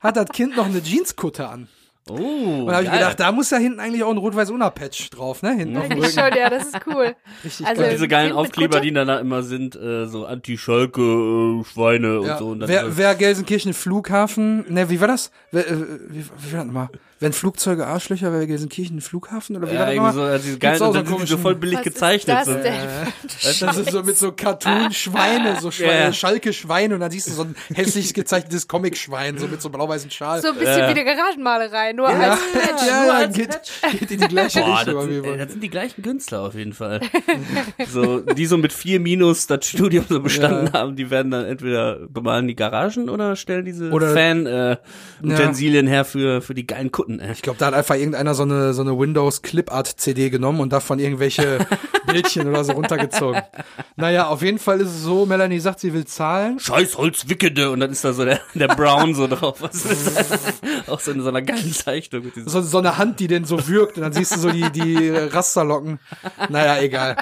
[0.00, 1.68] hat das Kind noch eine Jeanskutte an.
[2.08, 2.14] Oh,
[2.60, 5.54] Und da habe ich gedacht, da muss ja hinten eigentlich auch ein Rot-Weiß-Unna-Patch drauf, ne?
[5.56, 6.12] Hinten auf dem Rücken.
[6.12, 7.16] schon, ja, das ist cool.
[7.44, 7.90] Richtig Also, geil.
[7.90, 12.38] diese geilen Aufkleber, die dann da immer sind, äh, so Anti-Schalke, äh, Schweine und Ja.
[12.38, 12.48] so.
[12.50, 15.32] Und dann, wer, wer Gelsenkirchen Flughafen, ne, wie war das?
[15.50, 15.74] Wer, äh,
[16.10, 16.88] wie, wie war das nochmal?
[17.18, 20.92] Wenn Flugzeuge Arschlöcher, wer Gelsenkirchen Flughafen oder wie ja, irgendwie so, also diese geilen, so
[20.92, 22.36] dann sind so voll billig Was ist gezeichnet.
[22.36, 22.52] das so.
[22.54, 22.74] denn?
[23.60, 26.12] Das ist so mit so Cartoon-Schweine, so Schweine, Ja, ja.
[26.12, 30.42] Schalke-Schweine und dann siehst du so ein hässlich gezeichnetes Comic-Schwein, so mit so blau-weißen Schal.
[30.42, 32.86] So ein bisschen wie eine Garagenmalerei, nur ja, als Patch.
[32.86, 33.60] ja, nur ja, als geht,
[33.98, 34.94] geht in die gleiche Boah, Richtung.
[34.96, 37.00] das sind, das sind die gleichen Künstler auf jeden Fall.
[37.88, 42.00] so, die so mit vier Minus das Studium so bestanden haben, die werden dann entweder
[42.08, 47.20] bemalen die Garagen oder stellen diese Fan-Utensilien her für, für die geilen Kutten.
[47.20, 47.32] Ey.
[47.32, 50.72] Ich glaube, da hat einfach irgendeiner so eine, so eine Windows Clipart CD genommen und
[50.72, 51.58] davon irgendwelche
[52.06, 53.42] Bildchen oder so runtergezogen.
[53.96, 56.58] Naja, auf jeden Fall ist es so, Melanie sagt, sie will zahlen.
[56.58, 59.62] Scheiß Holzwickede und dann ist da so der, der Brown so drauf.
[59.62, 60.30] Was ist das?
[60.88, 63.96] Auch so in so einer geilen Zeichnung So, so eine Hand, die den so wirkt
[63.96, 65.98] und dann siehst du so die, die Rasterlocken.
[66.48, 67.16] Naja, egal.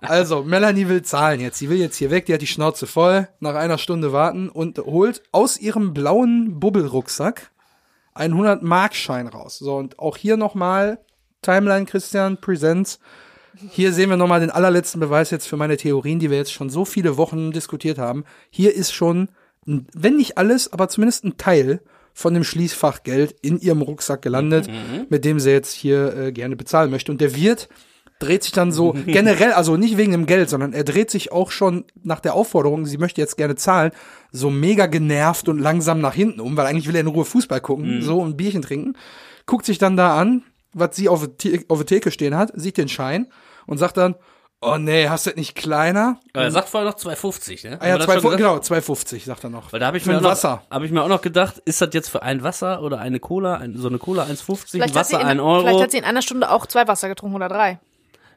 [0.00, 1.58] Also, Melanie will zahlen jetzt.
[1.58, 4.78] Sie will jetzt hier weg, die hat die Schnauze voll, nach einer Stunde warten und
[4.78, 7.50] holt aus ihrem blauen Bubbelrucksack
[8.18, 9.58] einen 100-Markschein raus.
[9.58, 10.98] So, und auch hier nochmal
[11.42, 12.98] Timeline Christian Presents.
[13.70, 16.70] Hier sehen wir nochmal den allerletzten Beweis jetzt für meine Theorien, die wir jetzt schon
[16.70, 18.24] so viele Wochen diskutiert haben.
[18.50, 19.28] Hier ist schon,
[19.64, 21.80] wenn nicht alles, aber zumindest ein Teil
[22.12, 24.68] von dem Schließfachgeld in ihrem Rucksack gelandet,
[25.08, 27.12] mit dem sie jetzt hier äh, gerne bezahlen möchte.
[27.12, 27.68] Und der Wirt
[28.18, 31.50] dreht sich dann so generell, also nicht wegen dem Geld, sondern er dreht sich auch
[31.50, 33.92] schon nach der Aufforderung, sie möchte jetzt gerne zahlen,
[34.32, 37.60] so mega genervt und langsam nach hinten um, weil eigentlich will er in Ruhe Fußball
[37.60, 38.94] gucken, so und ein Bierchen trinken,
[39.46, 42.52] guckt sich dann da an, was sie auf der The- auf der Theke stehen hat,
[42.54, 43.28] sieht den Schein
[43.66, 44.16] und sagt dann,
[44.60, 46.18] oh nee, hast du das nicht kleiner?
[46.34, 47.78] Aber er sagt vorher noch 2,50, ne?
[47.80, 49.72] Ah ja, zwei, genau, 2,50 sagt er noch.
[49.72, 52.08] Weil da habe ich, mir noch- hab ich mir auch noch gedacht, ist das jetzt
[52.10, 55.12] für ein Wasser oder eine Cola, ein, so eine Cola 1,50, ein Vielleicht hat, sie
[55.14, 55.60] Wasser in, 1 Euro?
[55.60, 57.78] vielleicht hat sie in einer Stunde auch zwei Wasser getrunken oder drei.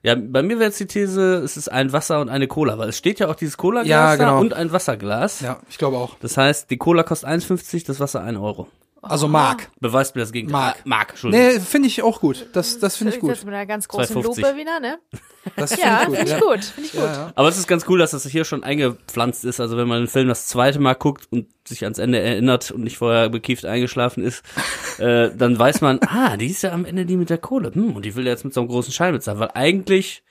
[0.03, 2.89] Ja, bei mir wäre jetzt die These, es ist ein Wasser und eine Cola, weil
[2.89, 4.31] es steht ja auch dieses Cola-Glas Ja, genau.
[4.31, 5.41] da und ein Wasserglas.
[5.41, 6.15] Ja, ich glaube auch.
[6.21, 8.67] Das heißt, die Cola kostet 1,50, das Wasser 1 Euro.
[9.01, 9.71] Also Mark.
[9.79, 10.59] Beweist mir das Gegenteil.
[10.59, 10.85] Mark.
[10.85, 11.47] Mark, Entschuldigung.
[11.47, 12.47] Nee, finde ich auch gut.
[12.53, 13.31] Das, das finde ich gut.
[13.31, 14.23] Jetzt mit einer ganz großen 2,50.
[14.23, 14.99] Lupe wieder, ne?
[15.55, 16.63] Das Ja, finde finde ich gut.
[16.65, 17.01] Finde ich gut.
[17.01, 17.31] Ja, ja.
[17.33, 19.59] Aber es ist ganz cool, dass das hier schon eingepflanzt ist.
[19.59, 22.83] Also wenn man den Film das zweite Mal guckt und sich ans Ende erinnert und
[22.83, 24.43] nicht vorher bekieft eingeschlafen ist,
[24.99, 27.71] äh, dann weiß man, ah, die ist ja am Ende die mit der Kohle.
[27.73, 29.39] Hm, und die will jetzt mit so einem großen Schein bezahlen.
[29.39, 30.23] Weil eigentlich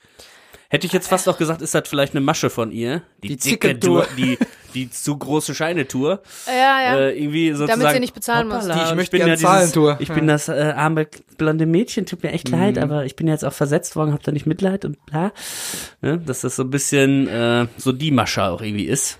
[0.71, 3.01] hätte ich jetzt fast auch gesagt, ist das vielleicht eine Masche von ihr.
[3.21, 4.05] Die, Die dicke Zicke-Tour.
[4.05, 4.37] Tour, die,
[4.73, 6.21] die zu große Scheine-Tour.
[6.47, 6.97] Ja, ja.
[6.97, 8.65] Äh, irgendwie sozusagen, sie nicht bezahlen muss.
[8.65, 9.97] Die Ich möchte bin gern zahlen, dieses, Tour.
[9.99, 10.15] Ich Ja.
[10.15, 11.07] bin das äh, arme
[11.37, 12.57] blonde Mädchen, tut mir echt Mhm.
[12.57, 15.33] leid, aber ich bin jetzt auch versetzt worden, hab da nicht Mitleid und bla.
[16.01, 16.19] Ne?
[16.19, 19.17] Dass das so ein bisschen äh, so die Masche auch irgendwie ist.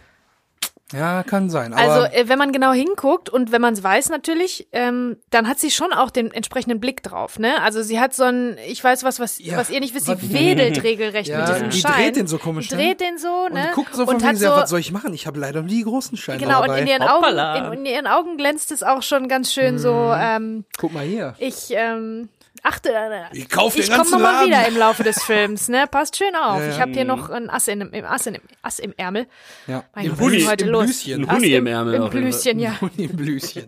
[0.94, 1.74] Ja, kann sein.
[1.74, 5.60] Aber Also, wenn man genau hinguckt und wenn man es weiß natürlich, ähm, dann hat
[5.60, 7.62] sie schon auch den entsprechenden Blick drauf, ne?
[7.62, 10.34] Also sie hat so ein, ich weiß was, was, Ja, was ihr nicht wisst, sie
[10.34, 11.94] wedelt regelrecht Ja, mit diesem die Schein.
[11.94, 12.82] dreht den so komisch, Die ne?
[12.84, 13.68] dreht den so, ne?
[13.68, 15.14] und guckt so von und wegen, hat so, so, was soll ich machen?
[15.14, 16.82] Ich habe leider nie die großen Scheine genau, und dabei.
[16.82, 17.68] in ihren, Hoppala.
[17.68, 20.16] Augen, in, in ihren Augen glänzt es auch schon ganz schön so, Mhm.
[20.20, 21.36] ähm, Guck mal hier.
[21.40, 22.30] ich, ähm,
[22.64, 24.48] achte, äh, Ich kauf den ich komme ganzen nochmal Laden.
[24.48, 25.86] wieder im Laufe des Films, ne?
[25.90, 26.60] Passt schön auf.
[26.60, 26.72] Ja, ja.
[26.72, 29.28] Ich habe hier noch ein Ass, in, im, Ass, in, Ass im Ärmel.
[29.68, 29.84] Ja.
[29.96, 30.86] Mein Im Blüschen, heute im los?
[30.86, 31.24] Blüschen.
[31.30, 32.10] Ein Huni Ass im Ärmel Im.
[32.10, 32.76] Blüschen, ja.
[32.82, 33.66] Und im Blüschen.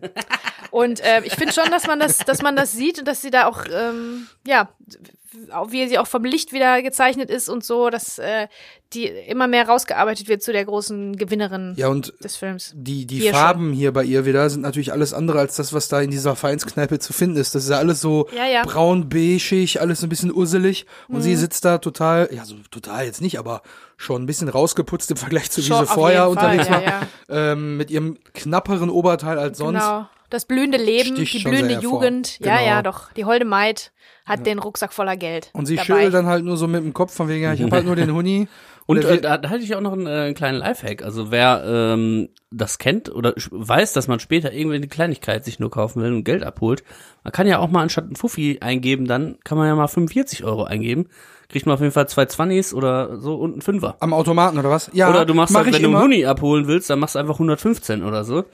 [0.72, 3.30] Und äh, ich finde schon, dass man das, dass man das sieht und dass sie
[3.32, 5.23] da auch, ähm, ja, auch
[5.70, 8.48] wie sie auch vom Licht wieder gezeichnet ist und so, dass äh,
[8.94, 12.72] die immer mehr rausgearbeitet wird zu der großen Gewinnerin Ja, und des Films.
[12.76, 15.88] die, die Hier Farben hier bei ihr wieder sind natürlich alles andere als das, was
[15.88, 17.56] da in dieser Vereinskneipe zu finden ist.
[17.56, 18.62] Das ist ja alles so Ja, ja.
[18.64, 20.86] braun-beigig, alles so ein bisschen usselig.
[21.08, 21.22] Und Mhm.
[21.22, 23.62] sie sitzt da total, ja, so total jetzt nicht, aber
[23.98, 26.84] schon ein bisschen rausgeputzt im Vergleich zu wie Schon, sie auf vorher unterwegs ja, war.
[26.84, 27.02] ja.
[27.30, 29.80] Ähm, mit ihrem knapperen Oberteil als sonst.
[29.80, 30.08] Genau.
[30.30, 32.02] das blühende Leben, Sticht die schon blühende sehr hervor.
[32.04, 32.40] Jugend.
[32.40, 32.68] Ja, Genau.
[32.68, 33.12] ja, doch.
[33.14, 33.92] Die holde Maid
[34.26, 35.50] hat den Rucksack voller Geld.
[35.54, 35.86] Und sie dabei.
[35.86, 37.96] schüttelt dann halt nur so mit dem Kopf von wegen, ja, ich habe halt nur
[37.96, 38.48] den Huni.
[38.86, 41.04] Und er äh, da, da hatte ich auch noch einen, äh, einen kleinen Lifehack.
[41.04, 45.72] Also wer ähm, das kennt oder weiß, dass man später irgendwie eine Kleinigkeit sich nur
[45.72, 46.84] kaufen will und Geld abholt,
[47.24, 50.44] man kann ja auch mal anstatt einen Fuffi eingeben, dann kann man ja mal 45
[50.44, 51.08] Euro eingeben.
[51.50, 53.96] Kriegt man auf jeden Fall zwei Zwannis oder so und einen Fünfer.
[54.00, 54.90] am Automaten oder was?
[54.94, 57.20] Ja, oder du machst mach halt, wenn du einen Huni abholen willst, dann machst du
[57.20, 58.46] einfach 115 oder so.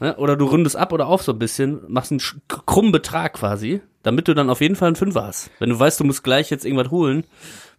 [0.00, 0.16] Ne?
[0.16, 4.28] Oder du rundest ab oder auf so ein bisschen, machst einen krummen Betrag quasi, damit
[4.28, 5.50] du dann auf jeden Fall einen Fünfer hast.
[5.58, 7.24] Wenn du weißt, du musst gleich jetzt irgendwas holen,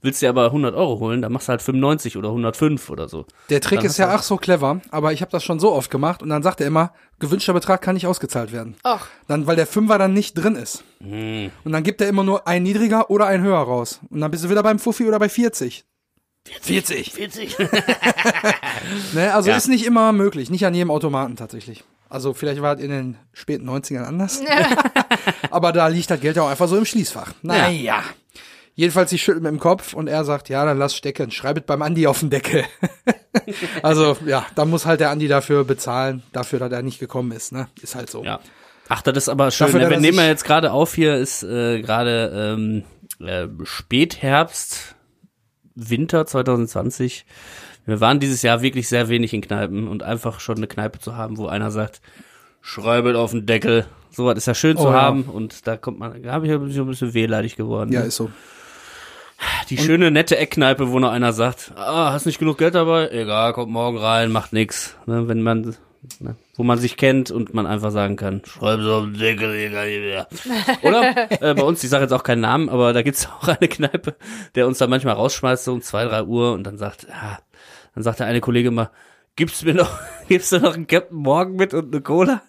[0.01, 3.25] willst dir aber 100 Euro holen, dann machst du halt 95 oder 105 oder so.
[3.49, 5.89] Der Trick ist ja du- ach so clever, aber ich habe das schon so oft
[5.89, 8.75] gemacht und dann sagt er immer, gewünschter Betrag kann nicht ausgezahlt werden.
[8.85, 10.83] Och, Dann, weil der Fünfer dann nicht drin ist.
[11.01, 11.49] Hm.
[11.63, 13.99] Und dann gibt er immer nur ein niedriger oder ein höher raus.
[14.09, 15.83] Und dann bist du wieder beim Fuffi oder bei 40.
[16.61, 17.11] 40.
[17.13, 17.57] 40.
[19.13, 19.57] Ne, also Ja.
[19.57, 21.83] ist nicht immer möglich, nicht an jedem Automaten tatsächlich.
[22.09, 24.41] Also vielleicht war es in den späten 90ern anders.
[25.51, 27.33] Aber da liegt das Geld ja auch einfach so im Schließfach.
[27.41, 28.03] Naja.
[28.75, 31.63] Jedenfalls, sie schüttelt mit dem Kopf und er sagt, ja, dann lass stecken, schreib es
[31.63, 32.63] beim Andi auf den Deckel.
[33.81, 37.51] also, ja, da muss halt der Andi dafür bezahlen, dafür, dass er nicht gekommen ist,
[37.51, 37.69] ne?
[37.81, 38.23] Ist halt so.
[38.23, 38.39] Ja.
[38.87, 39.65] Ach, das ist aber schön.
[39.65, 39.89] Dafür, ne?
[39.89, 42.83] Wir nehmen ja jetzt gerade auf hier, ist äh, gerade ähm,
[43.19, 44.95] äh, Spätherbst,
[45.73, 47.25] Winter 2020.
[47.87, 51.15] Wir waren dieses Jahr wirklich sehr wenig in Kneipen und einfach schon eine Kneipe zu
[51.15, 52.01] haben, wo einer sagt,
[52.61, 53.85] schreibet auf den Deckel.
[54.11, 54.93] Sowas ist ja schön Oh, zu ja.
[54.93, 57.91] haben und da kommt man, da habe ich ein bisschen, ein bisschen wehleidig geworden.
[57.93, 58.07] Ja, ne?
[58.07, 58.29] ist so.
[59.69, 63.09] Die schöne, nette Eckkneipe, wo noch einer sagt, ah, hast nicht genug Geld dabei?
[63.09, 64.95] Egal, kommt morgen rein, macht nix.
[65.05, 65.75] Ne, wenn man,
[66.19, 69.53] ne, wo man sich kennt und man einfach sagen kann, schreib so auf den Deckel,
[69.53, 70.27] egal wie wer.
[70.81, 71.31] Oder?
[71.41, 74.15] äh, bei uns, ich sage jetzt auch keinen Namen, aber da gibt's auch eine Kneipe,
[74.55, 77.37] der uns da manchmal rausschmeißt, so um zwei, drei Uhr und dann sagt, ja,
[77.97, 78.91] dann sagt der eine Kollege immer,
[79.35, 82.43] gibst mir noch, gibst du noch einen Captain Morgan mit und eine Cola?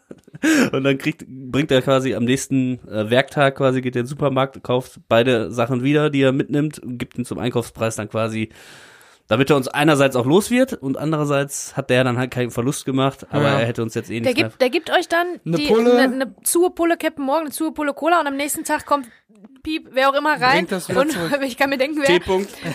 [0.72, 4.62] Und dann kriegt, bringt er quasi am nächsten äh, Werktag quasi, geht in den Supermarkt,
[4.62, 8.50] kauft beide Sachen wieder, die er mitnimmt und gibt ihn zum Einkaufspreis dann quasi,
[9.28, 12.84] damit er uns einerseits auch los wird und andererseits hat der dann halt keinen Verlust
[12.84, 13.60] gemacht, aber Ja.
[13.60, 14.48] er hätte uns jetzt eh der nicht mehr.
[14.48, 15.96] gibt, der gibt euch dann Ne die, Pulle.
[15.98, 19.06] eine ne zur Pulle Captain Morgan, eine zur Pulle Cola und am nächsten Tag kommt
[19.62, 21.08] Piep, wer auch immer rein und zurück.
[21.42, 22.14] ich kann mir denken, wer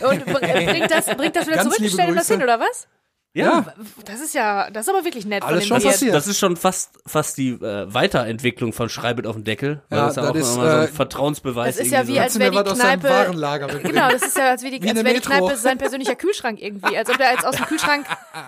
[0.09, 2.87] und br- bringt das, bringt das wieder Ganz zurück, stellt ihm das hin oder was?
[3.35, 3.65] Ja.
[4.05, 5.93] Das ist ja, das ist aber wirklich nett Alles von schon dem Das Wirt.
[5.93, 6.09] passiert.
[6.09, 9.81] ist, das ist schon fast, fast die äh, Weiterentwicklung von Schreibet auf den Deckel.
[9.89, 11.77] Weil Ja, das ist ja auch ist, immer so ein äh, Vertrauensbeweis.
[11.77, 12.19] Das ist ja wie so.
[12.19, 13.79] als wäre die was aus deinem Kneipe.
[13.81, 15.19] Genau, das ist ja als, wie die, Wie als wäre die.
[15.19, 16.95] Kneipe sein persönlicher Kühlschrank irgendwie.
[16.95, 18.05] Als ob er jetzt aus dem Kühlschrank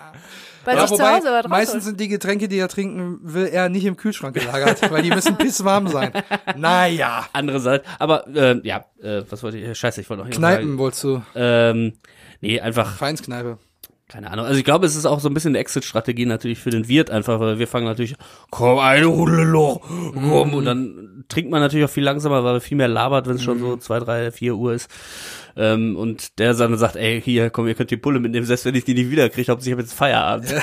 [0.66, 3.48] bei Ja, sich zu wobei, Hause was meistens sind die Getränke, die er trinken will,
[3.48, 6.12] er nicht im Kühlschrank gelagert, weil die müssen pisswarm sein.
[6.58, 7.28] Naja.
[7.34, 7.86] andere Seite.
[7.98, 9.78] Aber äh, ja, äh, was wollte ich?
[9.78, 11.24] Scheiße, ich wollte noch Kneipen wolltest du.
[11.36, 11.94] Ähm,
[12.42, 13.58] nee, einfach, Vereinskneipe.
[14.08, 14.46] Keine Ahnung.
[14.46, 17.10] Also ich glaube, es ist auch so ein bisschen eine Exit-Strategie natürlich für den Wirt
[17.10, 18.16] einfach, weil wir fangen natürlich,
[18.52, 19.82] komm, eine Hundeloch,
[20.14, 20.54] komm.
[20.54, 23.44] Und dann trinkt man natürlich auch viel langsamer, weil er viel mehr labert, wenn es
[23.44, 24.92] schon so zwei, drei, vier Uhr ist.
[25.58, 28.76] Ähm, und der dann sagt, ey, hier, komm, ihr könnt die Pulle mitnehmen, selbst wenn
[28.76, 30.54] ich die nicht wiederkriege, hauptsächlich ich habe jetzt Feierabend.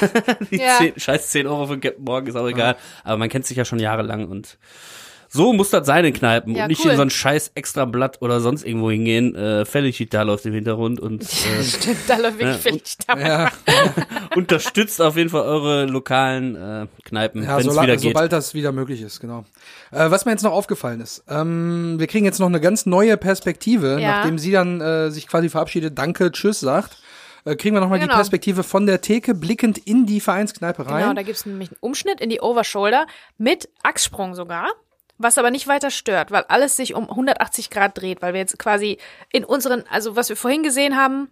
[0.50, 0.76] die Ja.
[0.78, 2.76] 10, scheiß 10 Euro für Captain Morgan ist auch egal.
[3.02, 4.58] Aber man kennt sich ja schon jahrelang und
[5.34, 6.90] so muss das sein in Kneipen Ja, und nicht cool.
[6.90, 9.34] in so ein scheiß Extrablatt oder sonst irgendwo hingehen.
[9.34, 13.18] Äh, Felicital läuft im Hintergrund und äh, Stimmt, da läuft wirklich da.
[13.18, 13.50] Ja,
[14.36, 18.00] unterstützt auf jeden Fall eure lokalen äh, Kneipen, ja wenn es wieder geht.
[18.00, 19.44] sobald das wieder möglich ist, genau.
[19.90, 23.16] Äh, was mir jetzt noch aufgefallen ist, ähm, wir kriegen jetzt noch eine ganz neue
[23.16, 24.18] Perspektive, Ja.
[24.18, 26.98] nachdem sie dann äh, sich quasi verabschiedet, danke, tschüss sagt.
[27.44, 28.12] Äh, kriegen wir nochmal Genau.
[28.12, 31.02] die Perspektive von der Theke blickend in die Vereinskneipe rein.
[31.02, 33.06] Genau, da gibt's nämlich einen Umschnitt in die Overshoulder
[33.38, 34.68] mit Achssprung sogar.
[35.18, 38.58] Was aber nicht weiter stört, weil alles sich um 180 Grad dreht, weil wir jetzt
[38.58, 38.98] quasi
[39.30, 41.28] in unseren, also was wir vorhin gesehen haben,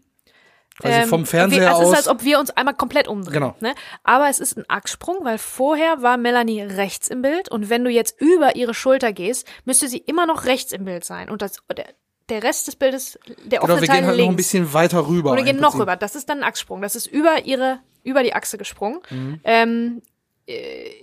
[0.81, 1.89] quasi vom ähm, Fernseher wir, es aus.
[1.89, 3.35] ist, als ob wir uns einmal komplett umdrehen.
[3.35, 3.57] Genau.
[3.61, 3.75] Ne?
[4.05, 7.91] Aber es ist ein Achssprung, weil vorher war Melanie rechts im Bild und wenn du
[7.91, 11.29] jetzt über ihre Schulter gehst, müsste sie immer noch rechts im Bild sein.
[11.29, 11.87] Und das, der,
[12.29, 14.27] der Rest des Bildes, der genau, offene wir Teil gehen halt links.
[14.27, 15.31] noch ein bisschen weiter rüber.
[15.31, 15.97] Und wir gehen noch rüber.
[15.97, 16.81] Das ist dann ein Achssprung.
[16.81, 19.01] Das ist über ihre, über die Achse gesprungen.
[19.11, 19.41] Mhm.
[19.45, 20.10] Ähm, äh,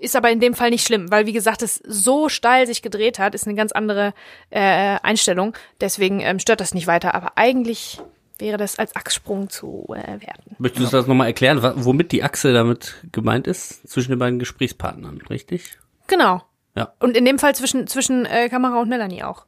[0.02, 3.20] ist aber in dem Fall nicht schlimm, weil wie gesagt, es so steil sich gedreht
[3.20, 4.14] hat, ist eine ganz andere
[4.50, 5.54] äh, Einstellung.
[5.82, 7.14] Deswegen ähm, stört das nicht weiter.
[7.16, 8.00] Aber eigentlich
[8.40, 10.56] wäre das als Achssprung zu äh, werten.
[10.60, 13.88] Möchtest du das nochmal erklären, womit die Achse damit gemeint ist?
[13.88, 15.78] Zwischen den beiden Gesprächspartnern, richtig?
[16.08, 16.44] Genau.
[16.76, 16.94] Ja.
[17.00, 19.46] Und in dem Fall zwischen, zwischen äh, Kamera und Melanie auch.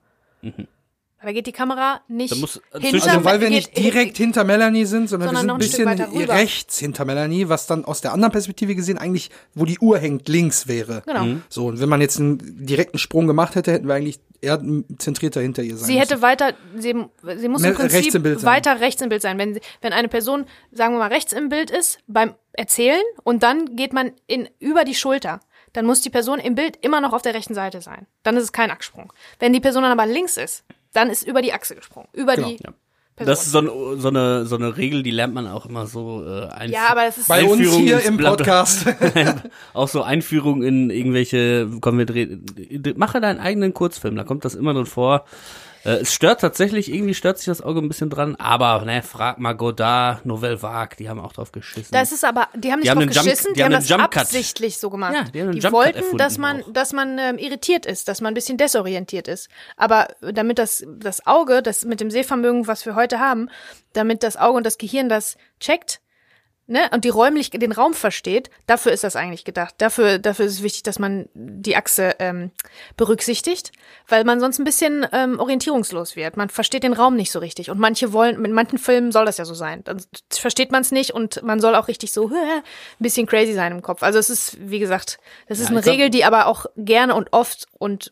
[1.21, 4.43] Da geht die Kamera nicht muss- äh, hinter, zwischen- Also weil wir nicht direkt hinter
[4.45, 6.33] Melanie sind, sondern, Sondern wir ein sind ein bisschen rüber.
[6.33, 10.29] rechts hinter Melanie, was dann aus der anderen Perspektive gesehen eigentlich, wo die Uhr hängt,
[10.29, 11.03] links wäre.
[11.05, 11.39] Genau.
[11.49, 14.61] So, und wenn man jetzt einen direkten Sprung gemacht hätte, hätten wir eigentlich eher
[14.97, 16.95] zentrierter hinter ihr sein Sie hätte weiter, sie,
[17.37, 18.49] sie muss Mehr im Prinzip rechts im Bild sein.
[18.49, 19.37] weiter rechts im Bild sein.
[19.37, 23.75] Wenn, wenn eine Person, sagen wir mal, rechts im Bild ist beim Erzählen und dann
[23.75, 25.41] geht man in, über die Schulter,
[25.73, 28.07] dann muss die Person im Bild immer noch auf der rechten Seite sein.
[28.23, 29.11] Dann ist es kein Achssprung.
[29.39, 32.07] Wenn die Person dann aber links ist, dann ist über die Achse gesprungen.
[32.13, 32.47] Über Genau.
[32.49, 32.73] die Ja.
[33.25, 36.25] Das ist so, ein, so, eine, so eine Regel, die lernt man auch immer so
[36.25, 38.85] äh, ein, ja, aber das ist Bei uns hier im Blatt- Podcast.
[39.73, 42.45] auch so Einführung in irgendwelche, komm, wir drehen,
[42.95, 45.25] mache deinen eigenen Kurzfilm, da kommt das immer drin vor.
[45.85, 49.39] Äh, es stört tatsächlich, irgendwie stört sich das Auge ein bisschen dran, aber ne, frag
[49.39, 51.89] mal Godard, Nouvelle Vague, die haben auch drauf geschissen.
[51.91, 54.09] Das ist aber, die haben nicht Die haben drauf Jump- geschissen, die, die haben haben
[54.11, 55.13] das absichtlich so gemacht.
[55.15, 56.73] Ja, die haben die wollten, dass man, auch.
[56.73, 59.49] dass man ähm, irritiert ist, dass man ein bisschen desorientiert ist.
[59.77, 63.49] Aber damit das, das Auge, das mit dem Sehvermögen, was wir heute haben,
[63.93, 66.01] damit das Auge und das Gehirn das checkt,
[66.69, 69.75] ne, und die räumlich den Raum versteht, dafür ist das eigentlich gedacht.
[69.79, 72.51] Dafür, dafür ist es wichtig, dass man die Achse ähm,
[72.95, 73.71] berücksichtigt,
[74.07, 76.37] weil man sonst ein bisschen ähm, orientierungslos wird.
[76.37, 77.69] Man versteht den Raum nicht so richtig.
[77.69, 79.83] Und manche wollen, mit manchen Filmen soll das ja so sein.
[79.83, 82.63] Dann versteht man es nicht und man soll auch richtig so ein
[82.99, 84.03] bisschen crazy sein im Kopf.
[84.03, 87.33] Also es ist, wie gesagt, das ist Ja, eine Regel, die aber auch gerne und
[87.33, 88.11] oft und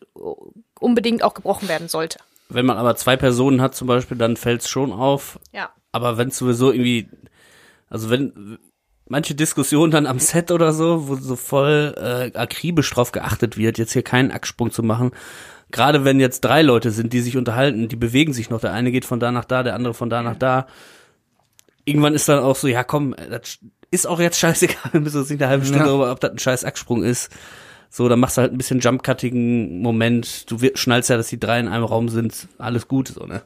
[0.80, 2.18] unbedingt auch gebrochen werden sollte.
[2.48, 5.38] Wenn man aber zwei Personen hat zum Beispiel, dann fällt's schon auf.
[5.52, 5.70] Ja.
[5.92, 7.08] Aber wenn es sowieso irgendwie,
[7.90, 8.58] also wenn
[9.08, 13.78] manche Diskussionen dann am Set oder so, wo so voll äh, akribisch drauf geachtet wird,
[13.78, 15.12] jetzt hier keinen Acksprung zu machen.
[15.70, 18.60] Gerade wenn jetzt drei Leute sind, die sich unterhalten, die bewegen sich noch.
[18.60, 20.66] Der eine geht von da nach da, der andere von da nach da.
[21.84, 23.58] Irgendwann ist dann auch so, ja komm, das
[23.90, 25.86] ist auch jetzt scheißegal, wir müssen uns nicht eine halbe Stunde Ja.
[25.86, 27.30] darüber, ob das ein scheiß Acksprung ist.
[27.90, 30.50] So, dann machst du halt ein bisschen Jump-Cuttigen Moment.
[30.50, 32.46] Du schnallst ja, dass die drei in einem Raum sind.
[32.58, 33.42] Alles gut, so, ne?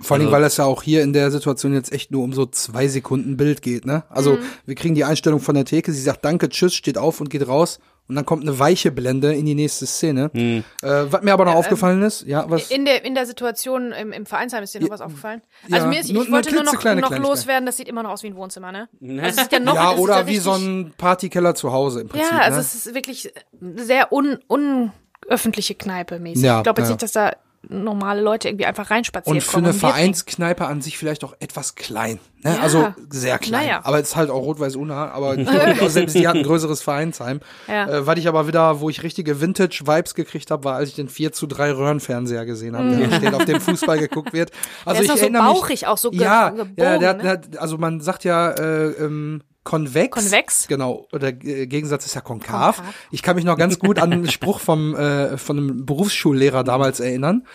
[0.00, 2.32] Vor allem, Also- weil es ja auch hier in der Situation jetzt echt nur um
[2.32, 4.04] so zwei Sekunden Bild geht, ne?
[4.08, 7.28] Also, wir kriegen die Einstellung von der Theke, sie sagt Danke, tschüss, steht auf und
[7.30, 7.80] geht raus.
[8.08, 10.30] Und dann kommt eine weiche Blende in die nächste Szene.
[10.34, 12.70] Äh, was mir aber noch aufgefallen ist, ja, was.
[12.70, 15.40] In der, in der Situation im, im Vereinsheim ist dir noch was aufgefallen?
[15.68, 16.74] ja, Also mir ist, ich nur- nur wollte nur noch,
[17.10, 18.88] noch loswerden, das sieht immer noch aus wie ein Wohnzimmer, ne?
[19.22, 22.08] Also es ist ja noch, ja, oder ja wie so ein Partykeller zu Hause im
[22.08, 22.30] Prinzip.
[22.32, 22.60] Ja, also ne?
[22.62, 23.32] es ist wirklich
[23.76, 26.44] sehr un, unöffentliche Kneipe mäßig.
[26.44, 26.94] Ja, ich glaube jetzt ja.
[26.94, 27.32] nicht, dass da
[27.68, 29.72] normale Leute irgendwie einfach reinspazieren Und für eine.
[29.72, 32.18] Vereinskneipe an sich vielleicht auch etwas klein.
[32.42, 32.54] Ne?
[32.56, 32.60] Ja.
[32.60, 33.66] Also sehr klein.
[33.66, 33.80] Naja.
[33.84, 35.36] Aber es ist halt auch rot-weiß Unna, aber
[35.88, 37.40] selbst die hatten ein größeres Vereinsheim.
[37.68, 37.88] Ja.
[37.88, 41.08] Äh, was ich aber wieder, wo ich richtige Vintage-Vibes gekriegt habe, war, als ich den
[41.08, 44.50] 4 zu 3 Röhrenfernseher gesehen habe, der da steht, auf dem Fußball geguckt wird.
[44.84, 47.08] Also ist ich auch so erinnere bauchig, mich, auch so ge- ja, gebogen, ja, der,
[47.10, 47.22] hat- ne?
[47.22, 50.16] der, hat- also man sagt ja äh, ähm, konvex.
[50.16, 50.68] Konvex?
[50.68, 51.06] Genau.
[51.12, 52.76] Oder äh, Gegensatz ist ja konkav.
[52.76, 52.94] Konkav.
[53.10, 57.00] Ich kann mich noch ganz gut an einen Spruch vom äh, von einem Berufsschullehrer damals
[57.00, 57.46] erinnern.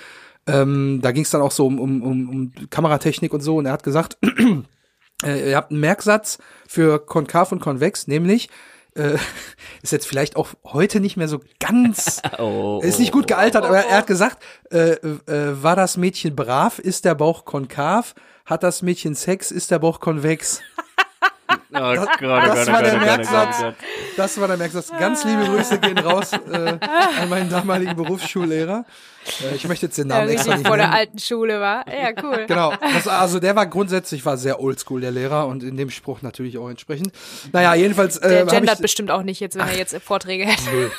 [0.48, 3.66] Ähm, da ging es dann auch so um, um, um, um Kameratechnik und so und
[3.66, 4.18] er hat gesagt,
[5.24, 8.50] äh, ihr habt einen Merksatz für konkav und konvex, nämlich
[8.96, 9.18] äh,
[9.82, 13.78] ist jetzt vielleicht auch heute nicht mehr so ganz, Oh, ist nicht gut gealtert, aber
[13.78, 14.42] er hat gesagt,
[14.72, 18.16] äh, äh, war das Mädchen brav, ist der Bauch konkav,
[18.46, 20.62] hat das Mädchen Sex, ist der Bauch konvex.
[21.50, 23.56] Oh Gott, oh das Gott, war oh der Gott, oh Gott, Merksatz.
[23.60, 23.76] oh Gott.
[24.16, 24.90] Das war der Merksatz.
[25.00, 26.78] Ganz liebe Grüße gehen raus äh,
[27.22, 28.86] an meinen damaligen Berufsschullehrer.
[29.44, 30.98] Äh, ich möchte jetzt den Ja, Namen extra richtig nicht vor der nennen.
[31.00, 31.86] alten Schule war.
[31.88, 32.46] Ja, cool.
[32.48, 32.74] Genau.
[32.94, 36.58] Das, also der war grundsätzlich war sehr oldschool, der Lehrer, und in dem Spruch natürlich
[36.58, 37.12] auch entsprechend.
[37.54, 40.92] Naja, jedenfalls äh, Der gendert ich, bestimmt auch nicht jetzt, wenn er jetzt Vorträge hätte.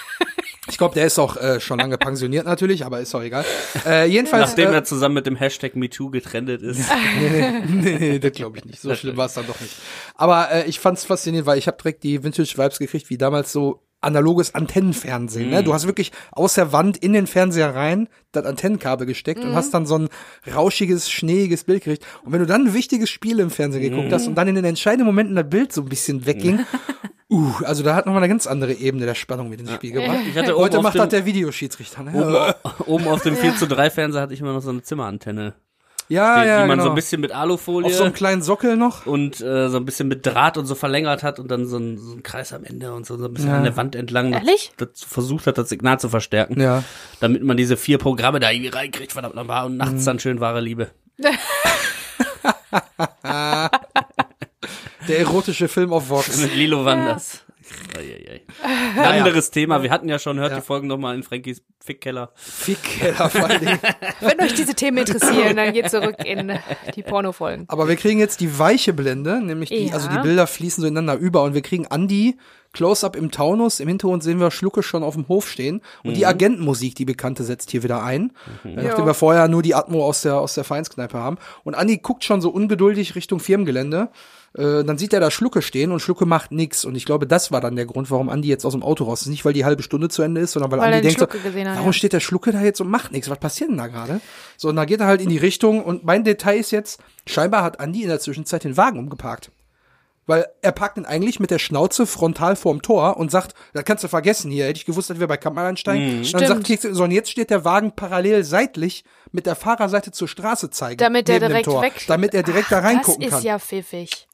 [0.68, 3.44] Ich glaube, der ist auch äh, schon lange pensioniert natürlich, aber ist auch egal.
[3.86, 6.88] Äh, jedenfalls Nachdem äh, er zusammen mit dem Hashtag MeToo getrennt ist.
[7.20, 8.80] nee, nee, nee, das glaube ich nicht.
[8.80, 9.74] So schlimm war es dann doch nicht.
[10.14, 13.82] Aber äh, ich fand's faszinierend, weil ich habe direkt die Vintage-Vibes gekriegt, wie damals so
[14.00, 15.50] analoges Antennenfernsehen.
[15.50, 15.64] Ne?
[15.64, 19.74] Du hast wirklich aus der Wand in den Fernseher rein das Antennenkabel gesteckt und hast
[19.74, 20.08] dann so ein
[20.52, 22.06] rauschiges, schneeiges Bild gekriegt.
[22.24, 24.64] Und wenn du dann ein wichtiges Spiel im Fernsehen geguckt hast und dann in den
[24.64, 26.60] entscheidenden Momenten das Bild so ein bisschen wegging,
[27.30, 30.20] uh, also da hat nochmal eine ganz andere Ebene der Spannung mit ins Spiel gebracht.
[30.28, 32.02] Ich hatte Heute macht das der Videoschiedsrichter.
[32.02, 32.54] Ne?
[32.64, 35.54] Oben, oben auf dem 4 zu 3 Fernseher hatte ich immer noch so eine Zimmerantenne.
[36.10, 36.84] Ja, die, ja, die man genau.
[36.84, 39.04] so ein bisschen mit Alufolie auf so einem kleinen Sockel noch.
[39.04, 41.98] und äh, so ein bisschen mit Draht und so verlängert hat und dann so ein,
[41.98, 43.58] so ein Kreis am Ende und so, so ein bisschen Ja.
[43.58, 44.72] an der Wand entlang Ehrlich?
[44.78, 46.58] das versucht hat, das Signal zu verstärken.
[46.58, 46.82] Ja.
[47.20, 49.78] Damit man diese vier Programme da irgendwie reinkriegt, verdammt nochmal, und Mhm.
[49.78, 50.88] nachts dann schön wahre Liebe.
[55.08, 56.36] Der erotische Film auf Vox.
[56.40, 57.42] Mit Lilo Wanders.
[57.98, 58.42] Eieiei.
[58.96, 59.82] Ein anderes Thema.
[59.82, 62.30] Wir hatten ja schon, hört die Folgen nochmal in Frankies Fickkeller.
[62.34, 63.78] Fickkeller vor allen Dingen.
[64.20, 66.52] Wenn euch diese Themen interessieren, dann geht zurück in
[66.94, 67.64] die Pornofolgen.
[67.68, 69.94] Aber wir kriegen jetzt die weiche Blende, nämlich die, Ja.
[69.94, 72.38] also die Bilder fließen so ineinander über und wir kriegen Andi
[72.72, 73.80] Close-up im Taunus.
[73.80, 77.42] Im Hintergrund sehen wir Schlucke schon auf dem Hof stehen und die Agentenmusik, die bekannte,
[77.44, 78.32] setzt hier wieder ein,
[78.64, 79.06] äh, nachdem Ja.
[79.06, 81.38] wir vorher nur die Atmo aus der aus der Vereinskneipe haben.
[81.64, 84.08] Und Andi guckt schon so ungeduldig Richtung Firmengelände.
[84.58, 86.84] Äh, dann sieht er da Schlucke stehen und Schlucke macht nix.
[86.84, 89.22] Und ich glaube, das war dann der Grund, warum Andi jetzt aus dem Auto raus
[89.22, 89.28] ist.
[89.28, 91.40] Nicht, weil die halbe Stunde zu Ende ist, sondern weil, Weil Andi den denkt, so,
[91.40, 91.92] hat, warum ja.
[91.92, 93.30] steht der Schlucke da jetzt und macht nichts?
[93.30, 94.20] Was passiert denn da gerade?
[94.56, 97.62] So, und da geht er halt in die Richtung und mein Detail ist jetzt, scheinbar
[97.62, 99.52] hat Andi in der Zwischenzeit den Wagen umgeparkt.
[100.26, 104.04] Weil er parkt ihn eigentlich mit der Schnauze frontal vorm Tor und sagt, das kannst
[104.04, 106.16] du vergessen hier, hätte ich gewusst, dass wir bei Kampmann einsteigen.
[106.16, 106.46] Dann Stimmt.
[106.48, 110.68] sagt Keks, so und jetzt steht der Wagen parallel seitlich mit der Fahrerseite zur Straße
[110.68, 110.98] zeigen.
[110.98, 112.04] Damit er neben dem direkt Tor, weg.
[112.08, 113.44] Damit er direkt da reingucken Das ist kann.
[113.44, 114.27] ja pfiffig.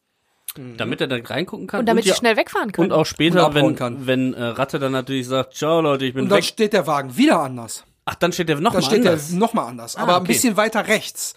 [0.77, 1.81] Damit er da reingucken kann.
[1.81, 2.85] Und damit ja, ich schnell wegfahren kann.
[2.85, 4.07] Und auch Und später, abhauen wenn, kann.
[4.07, 6.45] wenn äh, Ratte dann natürlich sagt, ciao Leute, ich bin und dann weg.
[6.45, 7.85] steht der Wagen wieder anders.
[8.05, 9.31] Ach, dann steht der noch Dann mal steht anders.
[9.31, 10.33] der nochmal anders, aber ein okay.
[10.33, 11.35] bisschen weiter rechts.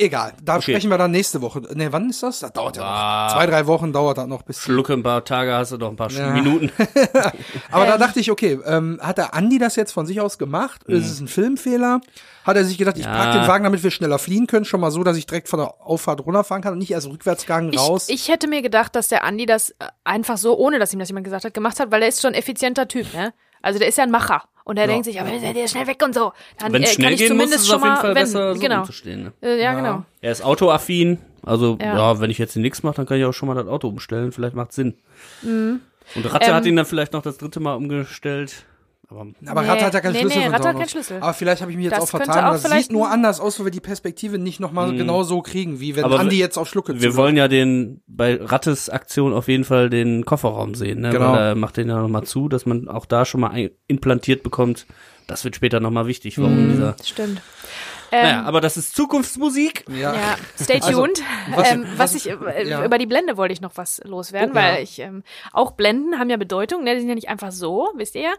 [0.00, 0.72] Egal, da Okay.
[0.72, 1.60] sprechen wir dann nächste Woche.
[1.74, 2.38] Ne, wann ist das?
[2.40, 3.26] Das dauert ja Ah.
[3.28, 3.34] noch.
[3.36, 4.58] Zwei, drei Wochen dauert das noch bis.
[4.62, 6.30] Schlucke ein paar Tage, hast du doch ein paar Ja.
[6.30, 6.72] Minuten.
[7.70, 10.84] Aber da dachte ich, okay, ähm, hat der Andi das jetzt von sich aus gemacht?
[10.84, 12.00] Ist es ein Filmfehler?
[12.44, 13.12] Hat er sich gedacht, ich Ja.
[13.14, 15.58] park den Wagen, damit wir schneller fliehen können, schon mal so, dass ich direkt von
[15.60, 18.08] der Auffahrt runterfahren kann und nicht erst Rückwärtsgang raus?
[18.08, 20.98] Ich, ich hätte mir gedacht, dass der Andi das äh, einfach so, ohne dass ihm
[20.98, 23.34] das jemand gesagt hat, gemacht hat, weil er ist schon ein effizienter Typ, ne?
[23.60, 24.44] Also der ist ja ein Macher.
[24.70, 26.32] Und er denkt sich, aber der der ist schnell weg und so.
[26.58, 27.94] Dann Wenn äh, es kann schnell ich gehen muss, zumindest ist es auf schon jeden
[27.96, 28.78] mal, Fall wenn, besser, so genau.
[28.82, 29.22] umzustehen.
[29.24, 29.32] Ne?
[29.42, 30.04] Äh, ja, genau.
[30.20, 31.96] Er ist autoaffin, also Ja.
[31.96, 32.20] ja.
[32.20, 34.30] wenn ich jetzt nichts mache, dann kann ich auch schon mal das Auto umstellen.
[34.30, 34.94] Vielleicht macht Sinn.
[35.42, 35.80] Mhm.
[36.14, 36.54] Und Ratte Ähm.
[36.54, 38.64] hat ihn dann vielleicht noch das dritte Mal umgestellt.
[39.10, 40.38] Aber aber Nee, Ratte hat ja keinen nee, Schlüssel.
[40.38, 41.16] nee, zu hat keinen Schlüssel.
[41.20, 42.44] Aber vielleicht habe ich mich jetzt Das auch vertan.
[42.44, 45.42] auch Das vielleicht sieht nur anders aus, weil wir die Perspektive nicht nochmal genau so
[45.42, 49.32] kriegen, wie wenn Aber Andi jetzt auf Schlucke wir wollen ja den bei Rattes Aktion
[49.34, 51.10] auf jeden Fall den Kofferraum sehen, ne?
[51.10, 51.32] Genau.
[51.32, 54.86] Weil er macht den ja nochmal zu, dass man auch da schon mal implantiert bekommt.
[55.26, 56.70] Das wird später nochmal wichtig, warum Mhm.
[56.70, 56.96] dieser.
[57.04, 57.42] Stimmt.
[58.12, 59.84] Ähm, Naja, aber das ist Zukunftsmusik.
[59.88, 60.12] Ja.
[60.14, 61.22] Ja, stay Also, tuned.
[61.54, 62.84] was- ähm, was, was- ich, äh, ja.
[62.84, 64.80] über die Blende wollte ich noch was loswerden, Oh, weil ja.
[64.80, 66.94] ich, ähm, auch Blenden haben ja Bedeutung, ne?
[66.94, 68.32] Die sind ja nicht einfach so, wisst ihr ja.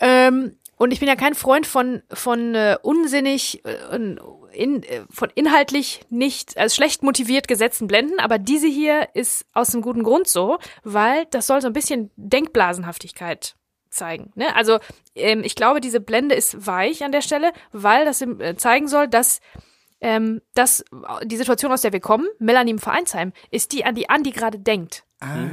[0.00, 3.96] Ähm, und ich bin ja kein Freund von, von äh, unsinnig, äh,
[4.52, 9.74] in, äh, von inhaltlich nicht, also schlecht motiviert gesetzten Blenden, aber diese hier ist aus
[9.74, 13.56] einem guten Grund so, weil das soll so ein bisschen Denkblasenhaftigkeit
[13.90, 14.32] zeigen.
[14.36, 14.54] Ne?
[14.56, 14.78] Also
[15.14, 19.08] ähm, ich glaube, diese Blende ist weich an der Stelle, weil das äh, zeigen soll,
[19.08, 19.40] dass
[20.00, 20.84] ähm, dass
[21.24, 24.58] die Situation, aus der wir kommen, Melanie im Vereinsheim, ist die, an die Andi gerade
[24.58, 25.04] denkt.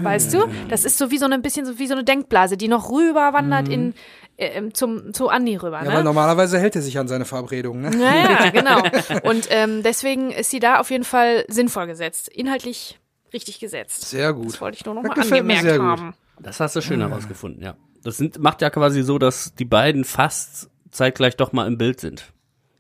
[0.02, 0.46] Weißt du?
[0.70, 2.90] Das ist so wie so eine- ein bisschen so wie so eine Denkblase, die noch
[2.90, 3.94] rüber wandert in,
[4.38, 5.82] äh, zum, zu Andi rüber.
[5.84, 6.04] Ja, weil ne?
[6.06, 7.82] normalerweise hält er sich an seine Verabredungen.
[7.82, 7.98] Ne?
[7.98, 8.82] Naja, genau.
[9.30, 12.30] Und ähm, deswegen ist sie da auf jeden Fall sinnvoll gesetzt.
[12.30, 12.98] Inhaltlich
[13.34, 14.10] richtig gesetzt.
[14.10, 14.48] Sehr gut.
[14.54, 16.14] Das wollte ich nur noch Das mal angemerkt haben.
[16.40, 17.76] Das hast du schön herausgefunden, ja.
[18.04, 22.00] Das sind, macht ja quasi so, dass die beiden fast zeitgleich doch mal im Bild
[22.00, 22.32] sind.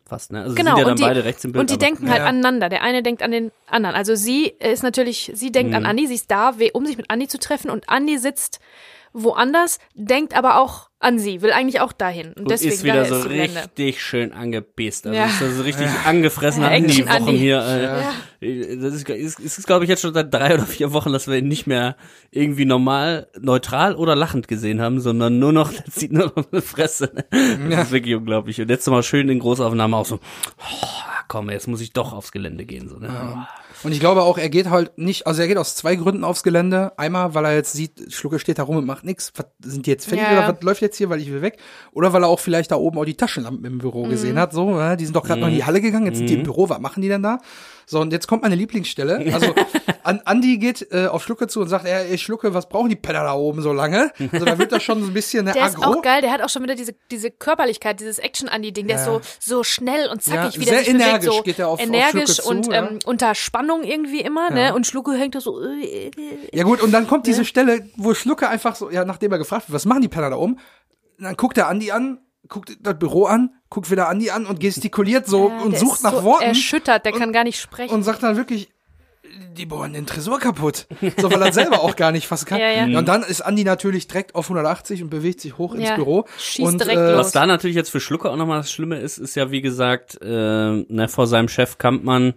[0.07, 0.41] Fast, ne?
[0.43, 1.59] Also Genau, sind ja dann und die, beide rechts im Bild.
[1.61, 2.25] und die aber- denken halt Ja.
[2.27, 2.69] aneinander.
[2.69, 3.95] Der eine denkt an den anderen.
[3.95, 5.75] Also sie ist natürlich, sie denkt Mhm.
[5.77, 8.59] an Andi, sie ist da, um sich mit Andi zu treffen und Andi sitzt
[9.23, 12.29] woanders, denkt aber auch an sie, will eigentlich auch dahin.
[12.29, 15.05] Und, und deswegen ist wieder so ist die richtig schön angepisst.
[15.05, 15.25] Also Ja.
[15.25, 17.37] ist das so richtig angefressener Ja, Andi Action Wochen Andi.
[17.37, 18.11] hier.
[18.41, 21.27] Äh, Das ist, ist, ist glaube ich jetzt schon seit drei oder vier Wochen, dass
[21.27, 21.97] wir ihn nicht mehr
[22.31, 26.61] irgendwie normal, neutral oder lachend gesehen haben, sondern nur noch, das sieht nur noch eine
[26.61, 27.11] Fresse.
[27.69, 28.59] Das ist wirklich unglaublich.
[28.61, 30.15] Und jetzt mal schön in Großaufnahme auch so,
[30.59, 30.87] oh,
[31.27, 32.89] komm, jetzt muss ich doch aufs Gelände gehen.
[32.89, 33.47] So, ne?
[33.83, 36.41] Und ich glaube auch, er geht halt nicht, also er geht aus zwei Gründen aufs
[36.43, 36.93] Gelände.
[36.97, 39.31] Einmal, weil er jetzt sieht, Schlucke steht da rum und macht nichts.
[39.35, 40.53] Was sind die jetzt fertig Ja, oder ja.
[40.55, 41.57] was läuft jetzt hier, weil ich will weg?
[41.91, 44.09] Oder weil er auch vielleicht da oben auch die Taschenlampen im Büro Mhm.
[44.09, 44.53] gesehen hat.
[44.53, 46.43] So, ja, die sind doch gerade noch in die Halle gegangen, jetzt sind die im
[46.43, 47.37] Büro, was machen die denn da?
[47.89, 49.33] So, und jetzt kommt meine Lieblingsstelle.
[49.33, 49.53] Also,
[50.03, 52.95] an, Andi geht äh, auf Schlucke zu und sagt, ey, ey, Schlucke, was brauchen die
[52.97, 54.11] Penner da oben so lange?
[54.33, 55.99] Also da wird das schon so ein bisschen eine Der ist Agro.
[55.99, 59.21] auch geil, der hat auch schon wieder diese, diese Körperlichkeit, dieses Action-Andi-Ding, der ist so,
[59.39, 61.85] so schnell und zackig, Ja, wie der sehr sich energisch so geht er auf- auf
[61.85, 62.87] energisch zu, und ja.
[62.89, 64.73] ähm, unter Spannung irgendwie immer, ne?
[64.73, 66.11] Und Schlucke hängt da so, äh, äh,
[66.53, 69.67] Ja gut, und dann kommt diese Stelle, wo Schlucke einfach so, ja, nachdem er gefragt
[69.69, 70.57] wird, was machen die Penner da oben?
[71.19, 75.27] Dann guckt er Andi an, guckt das Büro an, guckt wieder Andi an und gestikuliert
[75.27, 77.93] so Ja, und sucht nach so Worten erschüttert, der kann gar nicht sprechen.
[77.93, 78.69] und sagt dann wirklich,
[79.57, 80.87] die bohren den Tresor kaputt.
[81.17, 82.57] So, weil er selber auch gar nicht fassen kann.
[82.67, 82.97] Ja, ja.
[82.97, 86.25] Und dann ist Andi natürlich direkt auf 180 und bewegt sich hoch ins Ja, Büro.
[86.39, 87.19] schießt und, direkt äh, los.
[87.19, 90.19] Was da natürlich jetzt für Schlucke auch nochmal das Schlimme ist, ist ja wie gesagt,
[90.21, 92.33] äh, ne, vor seinem Chef Kampmann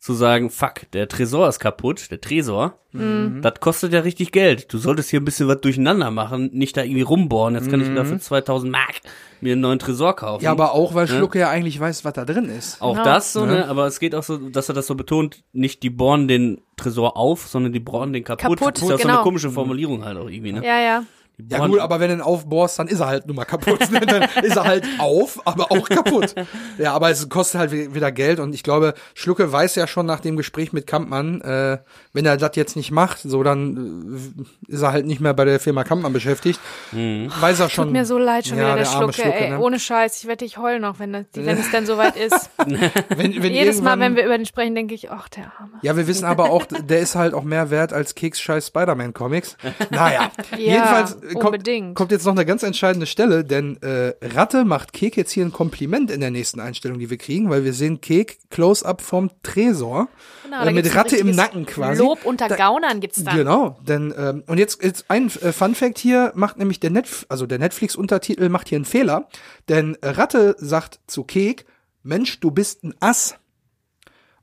[0.00, 3.40] zu sagen, fuck, der Tresor ist kaputt, der Tresor, Mhm.
[3.42, 4.72] das kostet ja richtig Geld.
[4.72, 7.54] Du solltest hier ein bisschen was durcheinander machen, nicht da irgendwie rumbohren.
[7.54, 7.94] Jetzt kann ich Mhm.
[7.96, 9.00] dafür 2000 Mark
[9.42, 10.42] mir einen neuen Tresor kaufen.
[10.42, 12.80] Ja, aber auch, weil Schlucke ja eigentlich weiß, was da drin ist.
[12.80, 13.04] auch Genau.
[13.04, 13.52] das so, Ne?
[13.52, 13.68] ne?
[13.68, 17.16] Aber es geht auch so, dass er das so betont, nicht die bohren den Tresor
[17.18, 18.58] auf, sondern die bohren den kaputt.
[18.58, 19.14] Kaputt, das ist ja so genau.
[19.16, 20.64] eine komische Formulierung halt auch irgendwie, ne?
[20.66, 21.02] ja, ja.
[21.48, 23.80] Ja gut, aber wenn du ihn aufbohrst, dann ist er halt nur mal kaputt.
[23.90, 26.34] Dann ist er halt auf, aber auch kaputt.
[26.78, 30.06] Ja, aber es kostet halt wi- wieder Geld und ich glaube, Schlucke weiß ja schon
[30.06, 31.78] nach dem Gespräch mit Kampmann, äh,
[32.12, 35.44] wenn er das jetzt nicht macht, so dann äh, ist er halt nicht mehr bei
[35.44, 36.58] der Firma Kampmann beschäftigt.
[36.92, 37.86] Weiß er schon.
[37.86, 39.50] Tut mir so leid schon wieder, der, arme Schlucke, ey.
[39.50, 39.58] ne?
[39.60, 42.50] Ohne Scheiß, ich wette, ich heul noch, wenn, das, wenn es denn soweit ist.
[42.56, 45.72] wenn, wenn Jedes Mal, wenn wir über den sprechen, denke ich, ach, der Arme.
[45.82, 49.12] Ja, wir wissen aber auch, der ist halt auch mehr wert als Keks scheiß Spider-Man
[49.12, 49.56] Comics.
[49.90, 51.94] Naja, jedenfalls kommt, Unbedingt.
[51.94, 55.52] kommt jetzt noch eine ganz entscheidende Stelle, denn äh, Ratte macht Kek jetzt hier ein
[55.52, 60.08] Kompliment in der nächsten Einstellung, die wir kriegen, weil wir sehen Kek Close-up vom Tresor
[60.44, 62.02] Genau, äh, da mit Ratte im Nacken quasi.
[62.02, 63.36] Lob unter Da- Gaunern gibt's dann.
[63.36, 67.26] Genau, denn ähm, und jetzt, jetzt ein äh, Fun Fact hier macht nämlich der Netf
[67.28, 69.28] also der Netflix Untertitel macht hier einen Fehler,
[69.68, 71.66] denn Ratte sagt zu Kek,
[72.02, 73.34] Mensch, du bist ein Ass.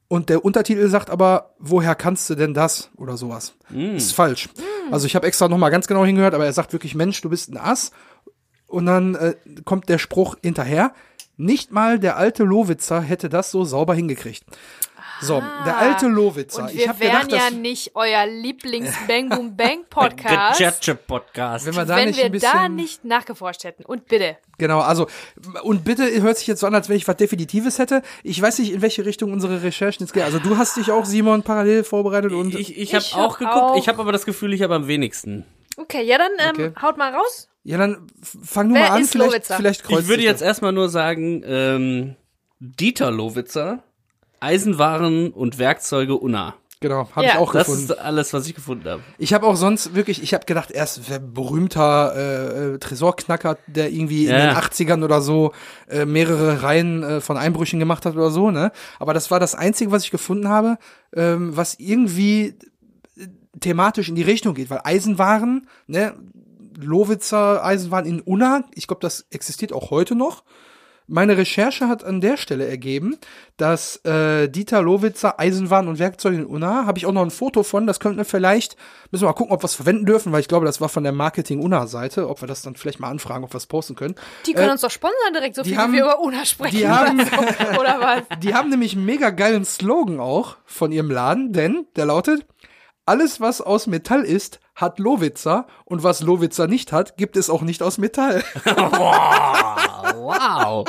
[0.09, 3.55] Und der Untertitel sagt aber, woher kannst du denn das oder sowas?
[3.95, 4.49] Das ist falsch.
[4.89, 7.29] Also ich habe extra noch mal ganz genau hingehört, aber er sagt wirklich, Mensch, du
[7.29, 7.91] bist ein Ass.
[8.67, 9.35] Und dann äh,
[9.65, 10.93] kommt der Spruch hinterher.
[11.35, 14.43] Nicht mal der alte Lowitzer hätte das so sauber hingekriegt.
[15.22, 16.63] So, der alte Lowitzer.
[16.63, 21.65] Und ich wir habe wären gedacht, ja dass, nicht euer Lieblings-Bang Boom Bang Podcast, Gadget-Podcast.
[21.65, 23.84] wenn wir da wenn nicht wir ein bisschen, da nicht nachgeforscht hätten.
[23.86, 24.38] Und bitte.
[24.59, 25.07] Genau, also
[25.63, 28.01] und bitte hört sich jetzt so an, als wenn ich was Definitives hätte.
[28.24, 30.24] Ich weiß nicht, in welche Richtung unsere Recherchen jetzt gehen.
[30.24, 33.39] Also du hast dich auch, Simon, parallel vorbereitet und Ich, ich habe Ich auch hab
[33.39, 35.45] geguckt, auch- ich habe aber das Gefühl, ich habe am wenigsten.
[35.78, 36.82] Okay, ja dann ähm, Okay.
[36.82, 37.49] haut mal raus.
[37.63, 39.01] ja, dann fang du Wer mal an.
[39.01, 39.55] ist Vielleicht, Lowitzer?
[39.57, 42.15] vielleicht kreuzt Ich würde jetzt erstmal nur sagen, ähm,
[42.59, 43.84] Dieter Lowitzer,
[44.39, 46.45] Eisenwaren und Werkzeuge Unna.
[46.51, 46.53] das.
[46.79, 47.31] Genau, habe Ja.
[47.33, 47.91] ich auch Das gefunden.
[47.91, 49.01] ist alles, was ich gefunden habe.
[49.17, 53.57] Ich habe auch sonst wirklich, ich habe gedacht, er ist ein berühmter äh, äh, Tresorknacker,
[53.65, 54.45] der irgendwie in Ja.
[54.45, 55.53] den 80ern oder so
[55.89, 58.71] äh, mehrere Reihen äh, von Einbrüchen gemacht hat oder so, ne?
[58.99, 60.77] Aber das war das Einzige, was ich gefunden habe,
[61.15, 62.53] ähm, was irgendwie
[63.17, 63.25] äh,
[63.59, 66.13] thematisch in die Richtung geht, weil Eisenwaren, ne,
[66.79, 70.43] Lowitzer Eisenwaren in Unna, ich glaube, das existiert auch heute noch.
[71.09, 73.15] Meine Recherche hat an der Stelle ergeben,
[73.55, 77.63] dass äh, Dieter Lowitzer Eisenwaren und Werkzeuge in Unna, habe ich auch noch ein Foto
[77.63, 78.75] von, das könnten wir vielleicht,
[79.11, 81.03] müssen wir mal gucken, ob wir es verwenden dürfen, weil ich glaube, das war von
[81.03, 83.95] der Marketing Unna Seite, ob wir das dann vielleicht mal anfragen, ob wir es posten
[83.95, 84.15] können.
[84.47, 86.75] Die können Äh, uns doch sponsern direkt, so viel haben- wie wir über Una sprechen.
[86.77, 87.27] die haben- oder,
[87.73, 87.79] so.
[87.79, 88.39] oder was?
[88.43, 92.45] Die haben nämlich einen mega geilen Slogan auch von ihrem Laden, denn der lautet,
[93.05, 97.61] alles was aus Metall ist, hat Lowitzer und was Lowitzer nicht hat, gibt es auch
[97.63, 98.43] nicht aus Metall.
[100.19, 100.86] Wow.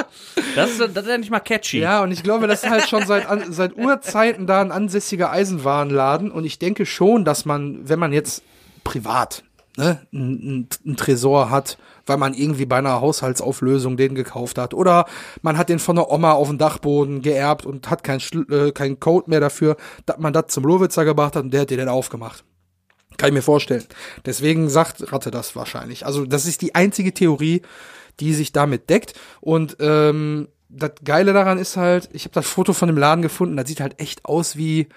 [0.56, 1.78] Das, ist- das ist ja nicht mal catchy.
[1.80, 6.30] Ja, und ich glaube, das ist halt schon seit, seit Urzeiten da ein ansässiger Eisenwarenladen.
[6.30, 8.42] Und ich denke schon, dass man, wenn man jetzt
[8.84, 9.44] privat
[9.76, 14.74] ne, ein, ein Tresor hat, weil man irgendwie bei einer Haushaltsauflösung den gekauft hat.
[14.74, 15.04] Oder
[15.42, 18.20] man hat den von der Oma auf dem Dachboden geerbt und hat keinen
[18.50, 19.76] äh, keinen Code mehr dafür,
[20.06, 22.44] dass man das zum Lowitzer gebracht hat und der hat den dann aufgemacht.
[23.18, 23.84] Kann ich mir vorstellen.
[24.24, 26.06] Deswegen sagt Ratte das wahrscheinlich.
[26.06, 27.62] Also das ist die einzige Theorie,
[28.20, 29.12] die sich damit deckt.
[29.40, 33.56] Und ähm, das Geile daran ist halt, ich habe das Foto von dem Laden gefunden,
[33.56, 34.88] das sieht halt echt aus wie,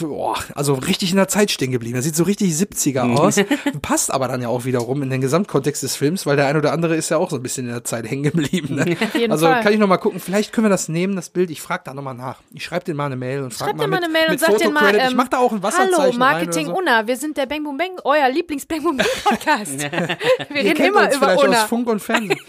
[0.00, 1.96] boah, also richtig in der Zeit stehen geblieben.
[1.96, 3.36] Das sieht so richtig 70er aus.
[3.82, 6.72] Passt aber dann ja auch wiederum in den Gesamtkontext des Films, weil der ein oder
[6.72, 8.74] andere ist ja auch so ein bisschen in der Zeit hängen geblieben.
[8.76, 8.96] Ne?
[9.30, 9.62] also Fall.
[9.62, 11.50] kann ich noch mal gucken, vielleicht können wir das nehmen, das Bild.
[11.50, 12.38] Ich frage da noch mal nach.
[12.52, 14.40] Ich schreibe den mal eine Mail und frage mal dir mal mit, eine Mail und
[14.40, 16.78] sagt dir mal, ähm, ich mach da auch ein Wasserzeichen Hallo, Marketing so.
[16.78, 19.78] Unna, wir sind der Bang Boom Bang, euer Lieblings-Bang Boom Bang Podcast.
[19.78, 21.68] wir reden immer uns über vielleicht aus.
[21.68, 22.40] Funk und Fernsehen.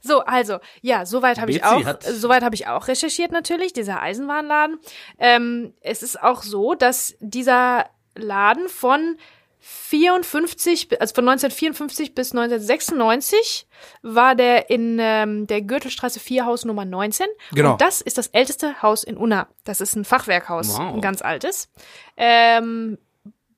[0.00, 1.82] So, also, ja, soweit habe ich auch,
[2.12, 4.78] soweit habe ich auch recherchiert natürlich, dieser Eisenwarenladen.
[5.18, 9.16] Ähm, es ist auch so, dass dieser Laden von
[9.60, 13.66] 54, also von 1954 bis 1996
[14.02, 17.26] war der in ähm, der Gürtelstraße 4 Haus Nummer 19.
[17.52, 17.72] Genau.
[17.72, 19.48] Und das ist das älteste Haus in Unna.
[19.64, 20.94] Das ist ein Fachwerkhaus, Wow.
[20.94, 21.68] ein ganz altes.
[22.16, 22.98] Ähm,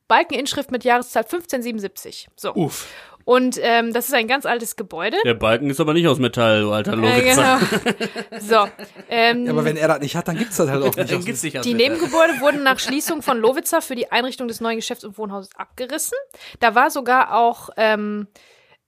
[0.08, 2.28] Balkeninschrift mit Jahreszahl 1577.
[2.36, 2.52] So.
[2.54, 2.88] Uff.
[3.30, 5.16] Und ähm, das ist ein ganz altes Gebäude.
[5.24, 7.60] Der Balken ist aber nicht aus Metall, du alter Äh, Lowitzer.
[7.60, 8.40] genau.
[8.40, 8.68] So.
[9.08, 11.12] Ähm, Ja, aber wenn er das nicht hat, dann gibt's das halt auch nicht.
[11.12, 11.90] Dann gibt's nicht aus die Metall.
[11.94, 16.18] Nebengebäude wurden nach Schließung von Lowitzer für die Einrichtung des neuen Geschäfts- und Wohnhauses abgerissen.
[16.58, 18.26] Da war sogar auch ähm,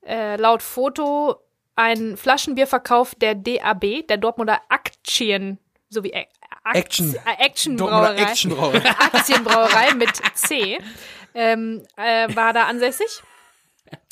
[0.05, 1.37] äh, laut Foto
[1.77, 5.57] ein Flaschenbierverkauf der DAB, der Dortmunder Aktien,
[5.89, 6.27] sowie Ak
[6.65, 7.15] Akt- Action.
[7.15, 8.89] äh, Action Dortmunder Brauerei.
[9.13, 10.79] Aktienbrauerei mit C
[11.33, 13.23] ähm, äh, war da ansässig.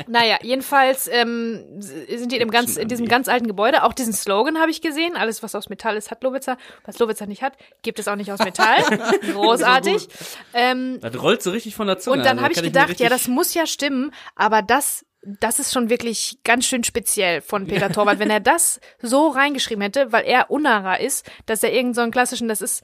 [0.07, 3.83] Naja, jedenfalls ähm, sind die in, dem ganz, in diesem ganz alten Gebäude.
[3.83, 5.15] Auch diesen Slogan habe ich gesehen.
[5.15, 6.57] Alles, was aus Metall ist, hat Lowitzer.
[6.85, 8.77] Was Lowitzer nicht hat, gibt es auch nicht aus Metall.
[9.33, 10.07] Großartig.
[10.53, 12.17] ähm, Das rollt so richtig von der Zunge.
[12.17, 15.59] und dann also, habe ich gedacht, ja, richtig- das muss ja stimmen, aber das, das
[15.59, 20.11] ist schon wirklich ganz schön speziell von Peter Torwart, wenn er das so reingeschrieben hätte,
[20.11, 22.83] weil er Unara ist, dass er irgend so einen klassischen, das ist,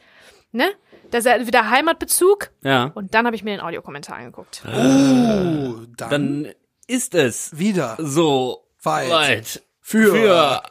[0.51, 0.67] ne,
[1.09, 2.51] dass er wieder Heimatbezug.
[2.63, 2.91] Ja.
[2.93, 4.61] Und dann habe ich mir den Audiokommentar angeguckt.
[4.65, 4.69] Oh,
[5.97, 6.53] dann, Dann
[6.87, 9.09] ist es wieder so Weit.
[9.09, 10.63] weit für, für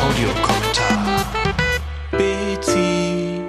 [0.00, 1.26] Audiokommentar.
[2.10, 3.42] Betsy.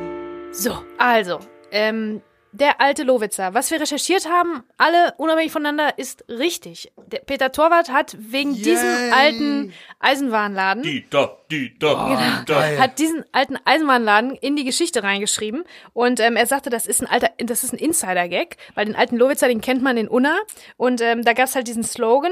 [0.51, 1.39] So, also,
[1.71, 2.21] ähm,
[2.51, 3.53] der alte Lowitzer.
[3.53, 6.91] Was wir recherchiert haben, alle unabhängig voneinander, ist richtig.
[7.07, 9.11] Der Peter Torwart hat wegen diesem Yay.
[9.11, 12.59] alten Eisenwarenladen Dieter Dieter, Ah, Dieter.
[12.59, 12.79] geil.
[12.79, 17.07] hat diesen alten Eisenbahnladen in die Geschichte reingeschrieben und ähm, er sagte, das ist ein
[17.07, 20.37] alter, das ist ein Insider-Gag, weil den alten Lowitzer, den kennt man in Unna
[20.77, 22.31] und ähm, da gab's halt diesen Slogan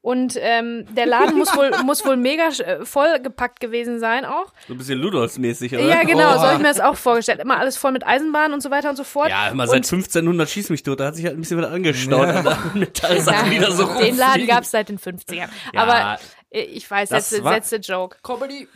[0.00, 4.52] und ähm, der Laden muss wohl muss wohl mega äh, vollgepackt gewesen sein auch.
[4.68, 5.82] So ein bisschen Ludolfs-mäßig, oder?
[5.86, 6.42] Ja, genau, so Oha.
[6.44, 7.40] habe ich mir das auch vorgestellt.
[7.40, 9.30] Immer alles voll mit Eisenbahn und so weiter und so fort.
[9.30, 11.70] Ja, immer seit Und- 1500 schieß mich tot, da hat sich halt ein bisschen was
[11.70, 12.26] angestaut.
[12.28, 12.34] Ja.
[12.34, 14.46] an der Metallsachen, die da so den Laden rumfliegen.
[14.48, 15.34] gab's seit den 50ern.
[15.36, 16.18] Ja, Aber
[16.54, 18.18] ich weiß, das letzte, letzte Joke.
[18.22, 18.68] Comedy.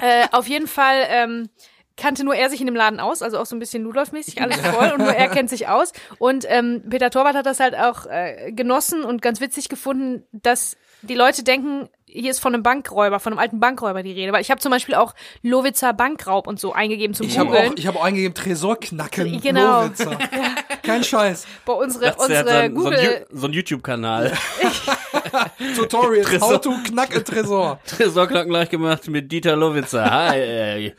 [0.00, 1.48] Äh, auf jeden Fall ähm,
[1.96, 4.58] kannte nur er sich in dem Laden aus, also auch so ein bisschen Ludolf-mäßig, alles
[4.58, 5.92] voll und nur er kennt sich aus.
[6.18, 10.76] Und ähm, Peter Torwart hat das halt auch äh, genossen und ganz witzig gefunden, dass
[11.02, 14.32] die Leute denken, hier ist von einem Bankräuber, von einem alten Bankräuber die Rede.
[14.32, 17.72] Weil ich habe zum Beispiel auch Lowitzer Bankraub und so eingegeben zum Ich habe Googeln.
[17.72, 19.82] auch, ich hab auch eingegeben, Tresorknacken, Genau.
[19.82, 20.16] Lowitzer.
[20.82, 21.46] Kein Scheiß.
[21.64, 23.26] Bei unsere, Das ist ja so unsere ein, so ein, Google.
[23.32, 24.32] So ein YouTube-Kanal.
[25.76, 27.80] Tutorial, how to knack a Tresor.
[27.86, 30.08] Tresorknacken gleich gemacht mit Dieter Lowitzer.
[30.08, 30.94] Hi, ey.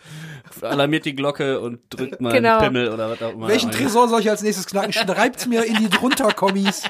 [0.62, 2.58] Alarmiert die Glocke und drückt mal Genau.
[2.60, 3.48] einen Pimmel oder was auch immer.
[3.48, 4.94] Welchen Tresor soll ich als nächstes knacken?
[4.94, 6.84] Schreibt's mir in die drunter-Kommis.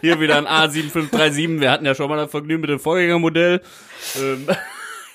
[0.00, 1.60] Hier wieder ein A7537.
[1.60, 3.60] Wir hatten ja schon mal das Vergnügen mit dem Vorgängermodell.
[4.20, 4.46] Ähm,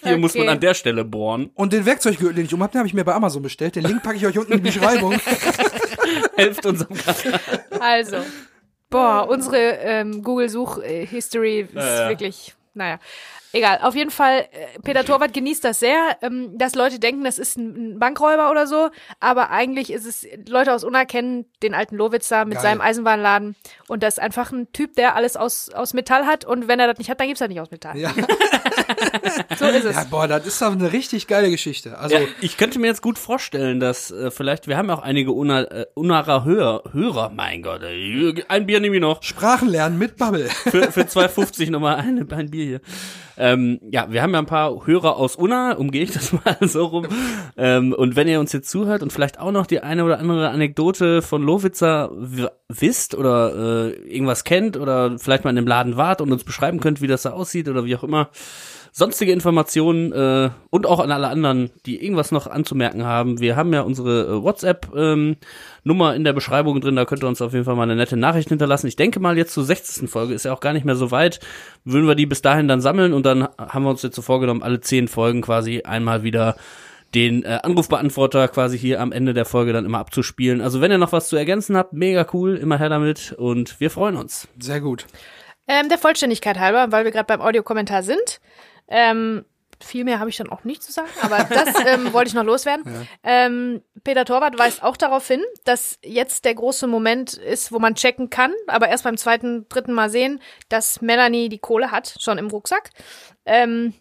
[0.03, 0.51] hier muss man Okay.
[0.51, 1.49] an der Stelle bohren.
[1.55, 3.75] Und den Werkzeuggürtel, den ich um hab, den habe ich mir bei Amazon bestellt.
[3.75, 5.13] Den Link packe ich euch unten in die Beschreibung.
[6.35, 7.39] Helft unserem Kanal.
[7.79, 8.17] Also,
[8.89, 12.09] boah, unsere ähm, Google-Such-History ist Ja, ja.
[12.09, 12.99] wirklich, naja.
[13.55, 17.37] Egal, auf jeden Fall, äh, Peter Torwart genießt das sehr, ähm, dass Leute denken, das
[17.37, 18.89] ist ein ein Bankräuber oder so,
[19.19, 22.63] aber eigentlich ist es, Leute aus Unna kennen den alten Lowitzer mit Geil.
[22.63, 23.55] seinem Eisenbahnladen
[23.87, 26.87] und das ist einfach ein Typ, der alles aus, aus Metall hat und wenn er
[26.87, 27.97] das nicht hat, dann gibt's das nicht aus Metall.
[27.97, 28.11] Ja.
[29.57, 29.95] So ist es.
[29.95, 31.97] ja, boah, das ist doch eine richtig geile Geschichte.
[31.97, 35.01] Also, Ja, ich könnte mir jetzt gut vorstellen, dass äh, vielleicht, wir haben ja auch
[35.01, 39.23] einige Una, äh, Unarer Hörer, Hörer, mein Gott, ein Bier nehme ich noch.
[39.23, 40.49] Sprachen lernen mit Bubble.
[40.49, 42.81] Für, für 2,50 nochmal eine, ein Bier hier.
[43.37, 46.85] Ähm, ja, wir haben ja ein paar Hörer aus Unna, umgehe ich das mal so
[46.85, 47.07] rum.
[47.57, 50.49] Ähm, und wenn ihr uns jetzt zuhört und vielleicht auch noch die eine oder andere
[50.49, 52.11] Anekdote von Lowitzer
[52.69, 56.79] wisst oder äh, irgendwas kennt oder vielleicht mal in dem Laden wart und uns beschreiben
[56.79, 58.29] könnt, wie das da aussieht oder wie auch immer,
[58.93, 63.39] sonstige Informationen äh, und auch an alle anderen, die irgendwas noch anzumerken haben.
[63.39, 67.53] Wir haben ja unsere äh, WhatsApp-Nummer in der Beschreibung drin, da könnt ihr uns auf
[67.53, 68.87] jeden Fall mal eine nette Nachricht hinterlassen.
[68.87, 70.07] Ich denke mal, jetzt zur 60.
[70.07, 71.39] Folge ist ja auch gar nicht mehr so weit.
[71.83, 74.61] Würden wir die bis dahin dann sammeln und dann haben wir uns jetzt so vorgenommen,
[74.61, 76.55] alle zehn Folgen quasi einmal wieder
[77.15, 80.61] den äh, Anrufbeantworter quasi hier am Ende der Folge dann immer abzuspielen.
[80.61, 83.89] Also wenn ihr noch was zu ergänzen habt, mega cool, immer her damit und wir
[83.89, 84.47] freuen uns.
[84.59, 85.07] Sehr gut.
[85.67, 88.41] Ähm, der Vollständigkeit halber, weil wir gerade beim Audiokommentar sind.
[88.87, 89.45] Ähm,
[89.83, 92.43] viel mehr habe ich dann auch nicht zu sagen, aber das ähm, wollte ich noch
[92.43, 93.07] loswerden.
[93.23, 97.95] Ähm, Peter Torwart weist auch darauf hin, dass jetzt der große Moment ist, wo man
[97.95, 102.37] checken kann, aber erst beim zweiten, dritten Mal sehen, dass Melanie die Kohle hat, schon
[102.37, 102.91] im Rucksack.
[103.45, 103.93] Ähm,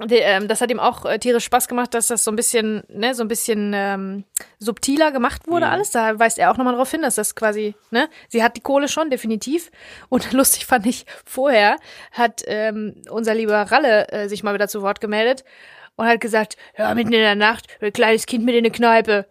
[0.00, 2.82] die, ähm, das hat ihm auch äh, tierisch Spaß gemacht, dass das so ein bisschen,
[2.88, 4.24] ne, so ein bisschen ähm,
[4.58, 5.90] subtiler gemacht wurde alles.
[5.90, 8.88] Da weist er auch nochmal darauf hin, dass das quasi, ne, sie hat die Kohle
[8.88, 9.70] schon, definitiv.
[10.08, 11.76] Und lustig fand ich, vorher
[12.10, 15.44] hat ähm, unser lieber Ralle äh, sich mal wieder zu Wort gemeldet
[15.96, 19.26] und hat gesagt, ja, mitten in der Nacht, ein kleines Kind mit in eine Kneipe.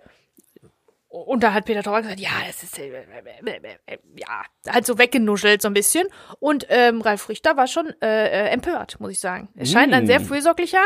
[1.12, 4.97] Und da hat Peter Torwart gesagt, ja, das ist, äh, äh, äh, ja, halt so
[4.97, 6.07] weggenuschelt so ein bisschen.
[6.39, 9.49] Und ähm, Ralf Richter war schon äh, empört, muss ich sagen.
[9.55, 10.84] Es scheint ein sehr fürsorglicher,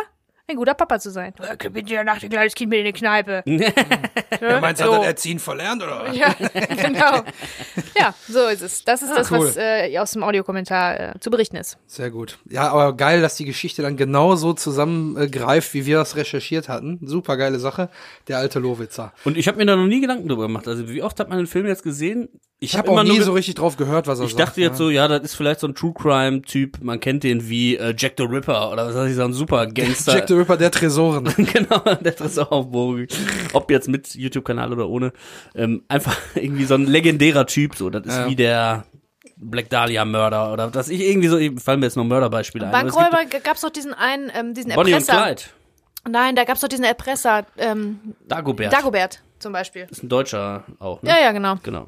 [0.47, 1.33] ein guter Papa zu sein.
[1.41, 3.43] Ja, mitten in der Nacht ein kleines Kind mit in eine Kneipe.
[4.41, 4.93] Ja, meinst du, so.
[4.93, 6.03] hat das Erziehen verlernt, oder?
[6.07, 6.17] was?
[6.17, 6.33] Ja,
[6.83, 7.23] genau.
[7.97, 8.83] Ja, so ist es.
[8.83, 9.39] Das ist das, cool.
[9.39, 11.77] was äh, aus dem Audiokommentar äh, zu berichten ist.
[11.87, 12.37] Sehr gut.
[12.49, 16.99] Ja, aber geil, dass die Geschichte dann genau so zusammengreift, wie wir das recherchiert hatten.
[17.03, 17.89] Super geile Sache.
[18.27, 19.13] Der alte Lowitzer.
[19.23, 20.67] Und ich habe mir da noch nie Gedanken drüber gemacht.
[20.67, 22.27] Also wie oft hat man den Film jetzt gesehen?
[22.59, 24.41] Ich habe auch nie so richtig drauf gehört, was er Ich sagt.
[24.49, 26.81] dachte jetzt so, ja, das ist vielleicht so ein True Crime Typ.
[26.81, 29.67] Man kennt den wie äh, Jack the Ripper oder was weiß ich, so ein super
[29.73, 30.13] Gangster.
[30.37, 31.25] Ripper der Tresoren.
[31.37, 33.07] genau, der Tresoraufbohrung.
[33.53, 35.13] Ob jetzt mit YouTube-Kanal oder ohne.
[35.55, 37.89] Ähm, einfach irgendwie so ein legendärer Typ, so.
[37.89, 38.27] Das ist Ja.
[38.29, 38.85] wie der
[39.37, 42.87] Black Dahlia-Mörder oder dass ich irgendwie so, fallen mir jetzt noch Mörderbeispiele ein.
[42.87, 45.23] es Bankräuber gab's noch diesen einen, ähm, diesen Bonnie und Erpresser.
[45.23, 45.41] Clyde.
[46.07, 48.71] Nein, da gab's noch diesen Erpresser, ähm, Dagobert.
[48.71, 49.87] Dagobert zum Beispiel.
[49.89, 51.09] ist ein Deutscher auch, ne?
[51.09, 51.55] Ja, ja, genau.
[51.63, 51.87] Genau.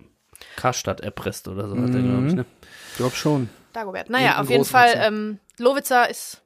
[0.55, 2.45] Karstadt erpresst oder so hat der, glaube ich, ne?
[2.91, 3.49] Ich glaube schon.
[3.73, 4.09] Dagobert.
[4.09, 6.41] Naja, Irgendein auf jeden Fall, ähm, Lowitzer ist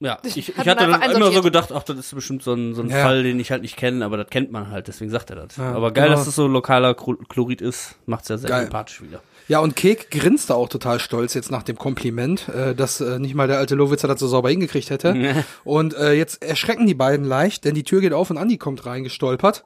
[0.00, 2.74] Ja, ich, ich Hat hatte dann immer so gedacht, ach, das ist bestimmt so ein,
[2.74, 3.02] so ein Ja.
[3.02, 5.56] Fall, den ich halt nicht kenne, aber das kennt man halt, deswegen sagt er das.
[5.56, 6.16] Ja, aber geil, genau.
[6.16, 8.62] dass das so lokaler Chlo- Chlorid ist, macht's ja sehr Geil.
[8.64, 9.20] sympathisch wieder.
[9.48, 13.34] Ja, und Kek grinste auch total stolz jetzt nach dem Kompliment, äh, dass äh, nicht
[13.36, 15.44] mal der alte Lowitzer das so sauber hingekriegt hätte.
[15.64, 18.84] und äh, jetzt erschrecken die beiden leicht, denn die Tür geht auf und Andi kommt
[18.86, 19.62] reingestolpert.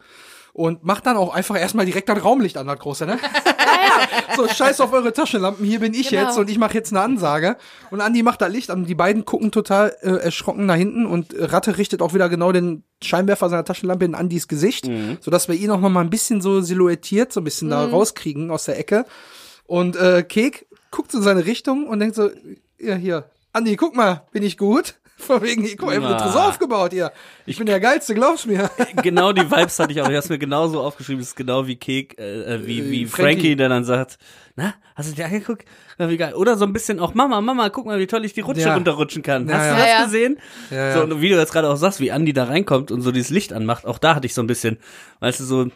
[0.53, 3.18] Und macht dann auch einfach erstmal direkt das Raumlicht an, das große, ne?
[4.36, 6.22] so, scheiß auf eure Taschenlampen, hier bin ich Genau.
[6.26, 7.57] jetzt und ich mache jetzt eine Ansage.
[7.90, 11.34] Und Andi macht da Licht an, die beiden gucken total äh, erschrocken nach hinten und
[11.36, 14.88] Ratte richtet auch wieder genau den Scheinwerfer seiner Taschenlampe in Andis Gesicht,
[15.20, 18.51] sodass wir ihn auch noch mal ein bisschen so silhouettiert, so ein bisschen da rauskriegen
[18.51, 19.07] aus der Ecke.
[19.66, 22.30] Und äh, Kek guckt in seine Richtung und denkt so,
[22.78, 24.94] ja hier, Andi, guck mal, bin ich gut?
[25.27, 26.18] Von wegen, guck mal, ich hab einen Ah.
[26.25, 27.12] Tresor aufgebaut hier.
[27.47, 28.71] Ich bin der Geilste, glaubst mir.
[29.03, 30.09] genau die Vibes hatte ich auch.
[30.09, 31.21] Ich habe mir genauso aufgeschrieben.
[31.21, 33.57] Das ist genau wie Kek, äh, äh, wie, wie Äh, Frankie, Frankie.
[33.57, 34.18] der dann sagt,
[34.57, 35.64] na, hast du dir angeguckt?
[35.99, 36.35] Na, wie geil.
[36.35, 38.75] Oder so ein bisschen auch, Mama, Mama, guck mal, wie toll ich die Rutsche Ja.
[38.75, 39.49] runterrutschen kann.
[39.49, 39.73] Ja, hast ja.
[39.75, 40.05] du das Ja, ja.
[40.05, 40.39] gesehen?
[40.71, 41.05] Ja, So, ja.
[41.05, 43.53] und wie du jetzt gerade auch sagst, wie Andi da reinkommt und so dieses Licht
[43.53, 44.79] anmacht, auch da hatte ich so ein bisschen,
[45.21, 45.66] weißt du, so,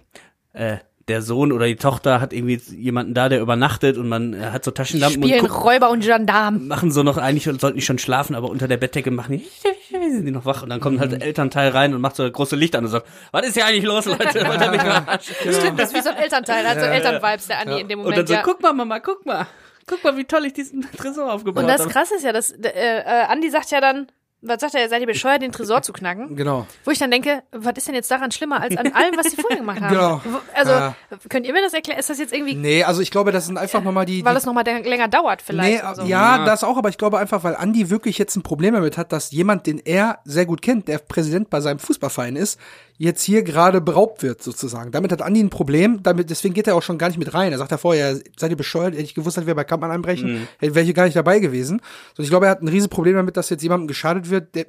[0.52, 0.78] äh,
[1.08, 4.64] der Sohn oder die Tochter hat irgendwie jemanden da, der übernachtet und man äh, hat
[4.64, 6.66] so Taschenlampen und Spielen guckt, Räuber und Gendarm.
[6.66, 9.46] machen so noch, eigentlich sollten die schon schlafen, aber unter der Bettdecke machen die,
[10.10, 12.32] sind die noch wach und dann kommt halt der Elternteil rein und macht so das
[12.32, 14.24] große Licht an und sagt, was ist hier eigentlich los, Leute?
[14.46, 15.34] Wollt ihr mich verarschen?
[15.52, 18.06] Stimmt, das ist wie so ein Elternteil, hat so Elternvibes, der Andi in dem Und
[18.06, 18.42] dann Moment, so, ja.
[18.42, 19.46] guck mal, Mama, guck mal.
[19.86, 21.90] Guck mal, wie toll ich diesen Tresor aufgebaut Und das habe.
[21.90, 24.06] Krasse ist ja, dass äh, äh, Andi sagt ja dann,
[24.46, 26.36] was sagt er, seid ihr bescheuert, den Tresor zu knacken?
[26.36, 26.66] Genau.
[26.84, 29.36] Wo ich dann denke, was ist denn jetzt daran schlimmer als an allem, was die
[29.40, 29.92] vorher gemacht haben?
[29.94, 30.20] Genau.
[30.54, 30.94] Also, Ja.
[31.28, 31.98] könnt ihr mir das erklären?
[31.98, 34.44] Ist das jetzt irgendwie, Nee, also ich glaube, das sind einfach nochmal die, weil es
[34.44, 35.84] nochmal länger dauert Nee, vielleicht?
[35.84, 36.02] und so?
[36.02, 36.44] ja, Ja.
[36.44, 39.30] das auch, aber ich glaube einfach, weil Andi wirklich jetzt ein Problem damit hat, dass
[39.30, 42.58] jemand, den er sehr gut kennt, der Präsident bei seinem Fußballverein ist,
[42.96, 44.92] jetzt hier gerade beraubt wird, sozusagen.
[44.92, 47.52] Damit hat Andi ein Problem, damit, deswegen geht er auch schon gar nicht mit rein.
[47.52, 50.46] Er sagt ja vorher, seid ihr bescheuert, hätte ich gewusst, dass wir bei Kampmann einbrechen,
[50.58, 51.80] hätte wäre ich hier gar nicht dabei gewesen.
[52.16, 54.66] Und ich glaube, er hat ein riesen Problem damit, dass jetzt jemandem geschadet wird, der,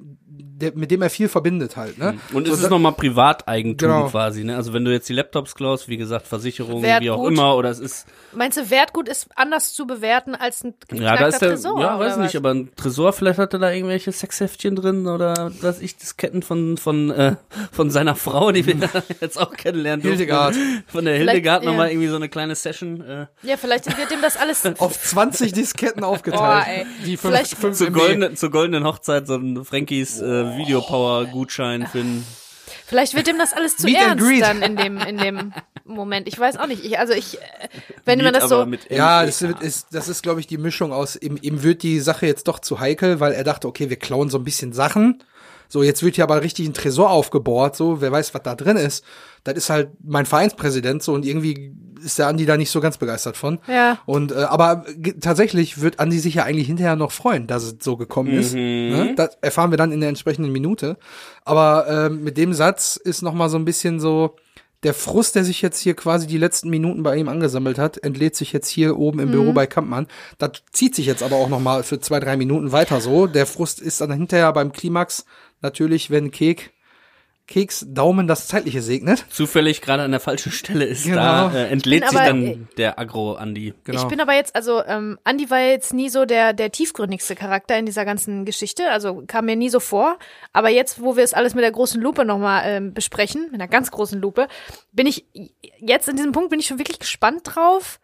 [0.58, 2.18] der, mit dem er viel verbindet halt, ne?
[2.34, 4.08] Und So, es ist nochmal Privateigentum Genau.
[4.08, 4.56] quasi, ne?
[4.56, 7.80] Also wenn du jetzt die Laptops klaust, wie gesagt, Versicherungen, wie auch immer, oder es
[7.80, 11.82] ist, Meinst du, Wertgut ist anders zu bewerten als ein ja, da ist der, Tresor?
[11.82, 12.36] ja, weiß nicht, was?
[12.38, 16.78] aber ein Tresor, vielleicht hat er da irgendwelche Sexheftchen drin oder was ich, Disketten von,
[16.78, 17.36] von, äh,
[17.72, 18.76] von seiner Frau, die wir
[19.22, 20.18] jetzt auch kennenlernen durften.
[20.20, 20.56] Hildegard.
[20.88, 21.70] Von der Hildegard ja.
[21.70, 24.64] nochmal irgendwie so eine kleine Session, äh, Ja, vielleicht wird ihm das alles.
[24.80, 26.66] auf 20 Disketten aufgeteilt.
[26.68, 26.86] Ey.
[27.06, 32.00] Die fünf, Vielleicht- fünf zur goldenen, zur goldenen Hochzeit so ein Frankies äh, Videopower-Gutschein für
[32.00, 32.26] ein
[32.88, 35.54] Vielleicht wird ihm das alles zu Meet ernst dann in dem, in dem
[35.86, 36.28] Moment.
[36.28, 36.84] Ich weiß auch nicht.
[36.84, 37.40] Ich, also ich, äh,
[38.06, 38.66] wenn man Lied, das so.
[38.90, 42.28] Ja, das ist, das ist, glaube ich, die Mischung aus, ihm, ihm wird die Sache
[42.28, 45.24] jetzt doch zu heikel, weil er dachte, okay, wir klauen so ein bisschen Sachen.
[45.76, 48.78] So, jetzt wird hier aber richtig ein Tresor aufgebohrt, so, wer weiß, was da drin
[48.78, 49.04] ist.
[49.44, 52.98] Das ist halt mein Vereinspräsident, so, und irgendwie ist der Andi da nicht so ganz
[52.98, 53.60] begeistert von.
[53.68, 53.98] Ja.
[54.06, 54.86] Und, äh, aber
[55.20, 58.54] tatsächlich wird Andi sich ja eigentlich hinterher noch freuen, dass es so gekommen ist.
[58.54, 59.16] Ne?
[59.18, 60.96] Das erfahren wir dann in der entsprechenden Minute.
[61.44, 64.38] Aber ähm, mit dem Satz ist noch mal so ein bisschen so,
[64.86, 68.36] der Frust, der sich jetzt hier quasi die letzten Minuten bei ihm angesammelt hat, entlädt
[68.36, 70.06] sich jetzt hier oben im Büro bei Kampmann.
[70.38, 73.26] Das zieht sich jetzt aber auch noch mal für zwei, drei Minuten weiter so.
[73.26, 75.26] Der Frust ist dann hinterher beim Klimax
[75.62, 76.72] natürlich, wenn Kek,
[77.48, 79.26] Keks Daumen das Zeitliche segnet.
[79.30, 81.16] zufällig gerade an der falschen Stelle ist, Genau.
[81.50, 83.74] da äh, entlädt sich aber- dann der Agro-Andi.
[83.84, 84.02] Genau.
[84.02, 87.78] Ich bin aber jetzt, also ähm, Andy war jetzt nie so der, der tiefgründigste Charakter
[87.78, 90.18] in dieser ganzen Geschichte, also kam mir nie so vor.
[90.54, 93.68] Aber jetzt, wo wir es alles mit der großen Lupe nochmal ähm, besprechen, mit einer
[93.70, 94.48] ganz großen Lupe,
[94.92, 95.26] bin ich,
[95.80, 98.00] jetzt in diesem Punkt bin ich schon wirklich gespannt drauf,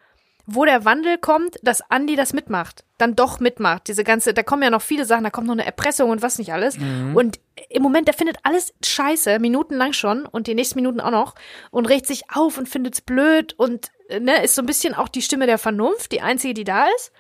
[0.54, 3.88] wo der Wandel kommt, dass Andy das mitmacht, dann doch mitmacht.
[3.88, 6.38] Diese ganze, da kommen ja noch viele Sachen, da kommt noch eine Erpressung und was
[6.38, 6.78] nicht alles.
[7.16, 7.40] Und
[7.70, 11.36] im Moment, der findet alles scheiße, minutenlang schon und die nächsten Minuten auch noch
[11.70, 15.08] und regt sich auf und findet's blöd und äh, ne, ist so ein bisschen auch
[15.08, 17.12] die Stimme der Vernunft, die einzige, die da ist.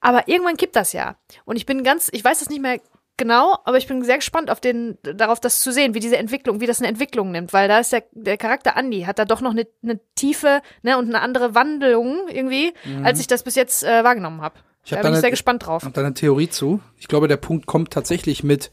[0.00, 1.16] Aber irgendwann kippt das ja.
[1.44, 2.80] Und ich bin ganz, ich weiß es nicht mehr
[3.18, 6.60] genau, aber ich bin sehr gespannt auf den, darauf das zu sehen, wie diese Entwicklung,
[6.62, 9.42] wie das eine Entwicklung nimmt, weil da ist der, der Charakter Andy, hat da doch
[9.42, 13.84] noch eine, eine Tiefe, ne, und eine andere Wandlung irgendwie, als ich das bis jetzt
[13.84, 14.56] äh, wahrgenommen habe.
[14.56, 14.64] Mhm.
[14.84, 15.82] Ich Da hab bin da ich sehr gespannt drauf.
[15.84, 16.80] Hab da eine Theorie zu.
[16.96, 18.70] Ich glaube, der Punkt kommt tatsächlich mit,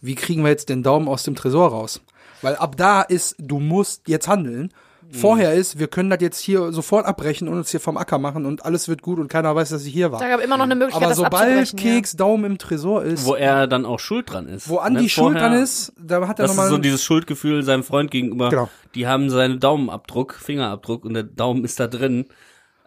[0.00, 2.00] wie kriegen wir jetzt den Daumen aus dem Tresor raus?
[2.42, 4.72] Weil ab da ist, du musst jetzt handeln.
[5.10, 8.44] Vorher ist, wir können das jetzt hier sofort abbrechen und uns hier vom Acker machen
[8.44, 10.20] und alles wird gut und keiner weiß, dass ich hier war.
[10.20, 11.76] Da gab immer noch eine Möglichkeit, Aber das sobald.
[11.76, 14.70] Keks Daumen im Tresor ist, Wo wo, er dann auch schuld dran ist.
[14.70, 15.08] Andi Ne?
[15.08, 16.70] schuld Vorher- dran ist, da hat er Das ist nochmal.
[16.70, 18.50] so dieses Schuldgefühl seinem Freund gegenüber.
[18.50, 18.68] Genau.
[18.94, 22.26] Die haben seinen Daumenabdruck, Fingerabdruck und der Daumen ist da drin.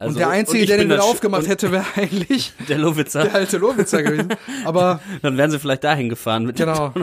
[0.01, 3.23] Also, und der Einzige, ich der den wieder aufgemacht und hätte, wäre eigentlich Der Lowitzer.
[3.23, 4.29] der alte Lowitzer gewesen.
[4.65, 6.89] Aber Dann wären sie vielleicht dahin gefahren mit Genau.
[6.89, 7.01] dem.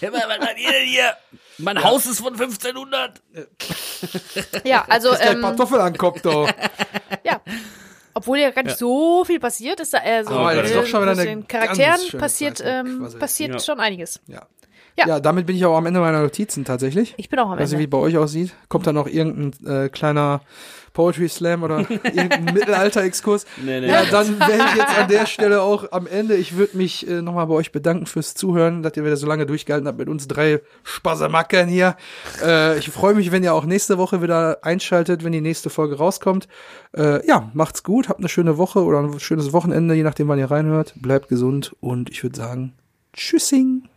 [0.00, 1.12] Ja, was macht ihr denn hier?
[1.58, 3.20] Mein Haus ist von 1500.
[4.64, 6.48] Ja, also, ist der ähm, Kartoffel an den Kopf, doch.
[7.24, 7.40] ja.
[8.16, 10.30] Obwohl ja gar nicht so viel passiert, ist da eher so.
[10.30, 13.58] Aber äh, doch schon wieder eine den ganz Charakteren passiert, ähm, passiert Ja.
[13.58, 14.20] schon einiges.
[14.28, 14.46] Ja.
[14.96, 15.08] Ja.
[15.08, 15.20] Ja.
[15.20, 17.14] damit bin ich auch am Ende meiner Notizen tatsächlich.
[17.16, 17.96] Ich bin auch am Weiß nicht, wie Ende.
[17.96, 18.54] bei euch aussieht.
[18.68, 20.40] Kommt da noch irgendein äh, kleiner
[20.92, 23.44] Poetry Slam oder irgendein Mittelalter-Exkurs?
[23.64, 23.88] Nee, nee.
[23.88, 26.36] Ja, dann wäre ich jetzt an der Stelle auch am Ende.
[26.36, 29.46] Ich würde mich äh, nochmal bei euch bedanken fürs Zuhören, dass ihr wieder so lange
[29.46, 31.96] durchgehalten habt mit uns drei Spassemackern hier.
[32.40, 35.96] Äh, ich freue mich, wenn ihr auch nächste Woche wieder einschaltet, wenn die nächste Folge
[35.96, 36.46] rauskommt.
[36.96, 40.38] Äh, ja, macht's gut, habt eine schöne Woche oder ein schönes Wochenende, je nachdem, wann
[40.38, 40.94] ihr reinhört.
[40.94, 42.72] Bleibt gesund und ich würde sagen,
[43.12, 43.88] tschüssing.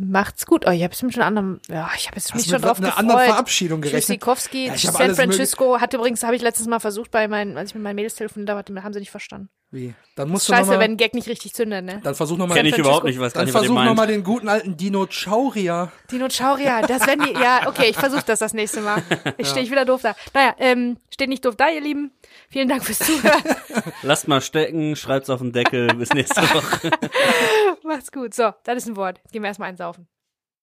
[0.00, 0.64] Macht's gut.
[0.66, 1.60] Oh, ich habe bestimmt schon anderen.
[1.68, 2.98] Ja, ich habe jetzt mich schon mit drauf einer gefreut.
[2.98, 4.02] anderen Verabschiedung gerechnet?
[4.02, 7.74] Tschüssikowski, Ja, San Francisco hat übrigens, habe ich letztes Mal versucht, bei meinen, als ich
[7.74, 9.50] mit meinen Mädels telefoniert habe, haben sie nicht verstanden.
[9.72, 9.94] Wie?
[10.16, 12.00] Dann musst du Scheiße, noch mal, wenn Gag nicht richtig zündet, ne?
[12.02, 14.76] dann versuch nochmal, Kenn ich überhaupt nicht, was dann nicht, versuch nochmal den guten alten
[14.76, 15.92] Dinochauria.
[16.10, 19.00] Dinochauria, das werden die, ja, okay, ich versuche das das nächste Mal.
[19.38, 20.16] Ich stehe ich wieder doof da.
[20.34, 22.10] Naja, ähm, steht nicht doof da, ihr Lieben.
[22.48, 23.42] Vielen Dank fürs Zuhören.
[24.02, 25.86] Lasst mal stecken, schreibt's auf den Deckel.
[25.94, 26.90] Bis nächste Woche.
[27.84, 28.34] Macht's gut.
[28.34, 29.20] So, das ist ein Wort.
[29.30, 30.19] Gehen wir erstmal einsaufen.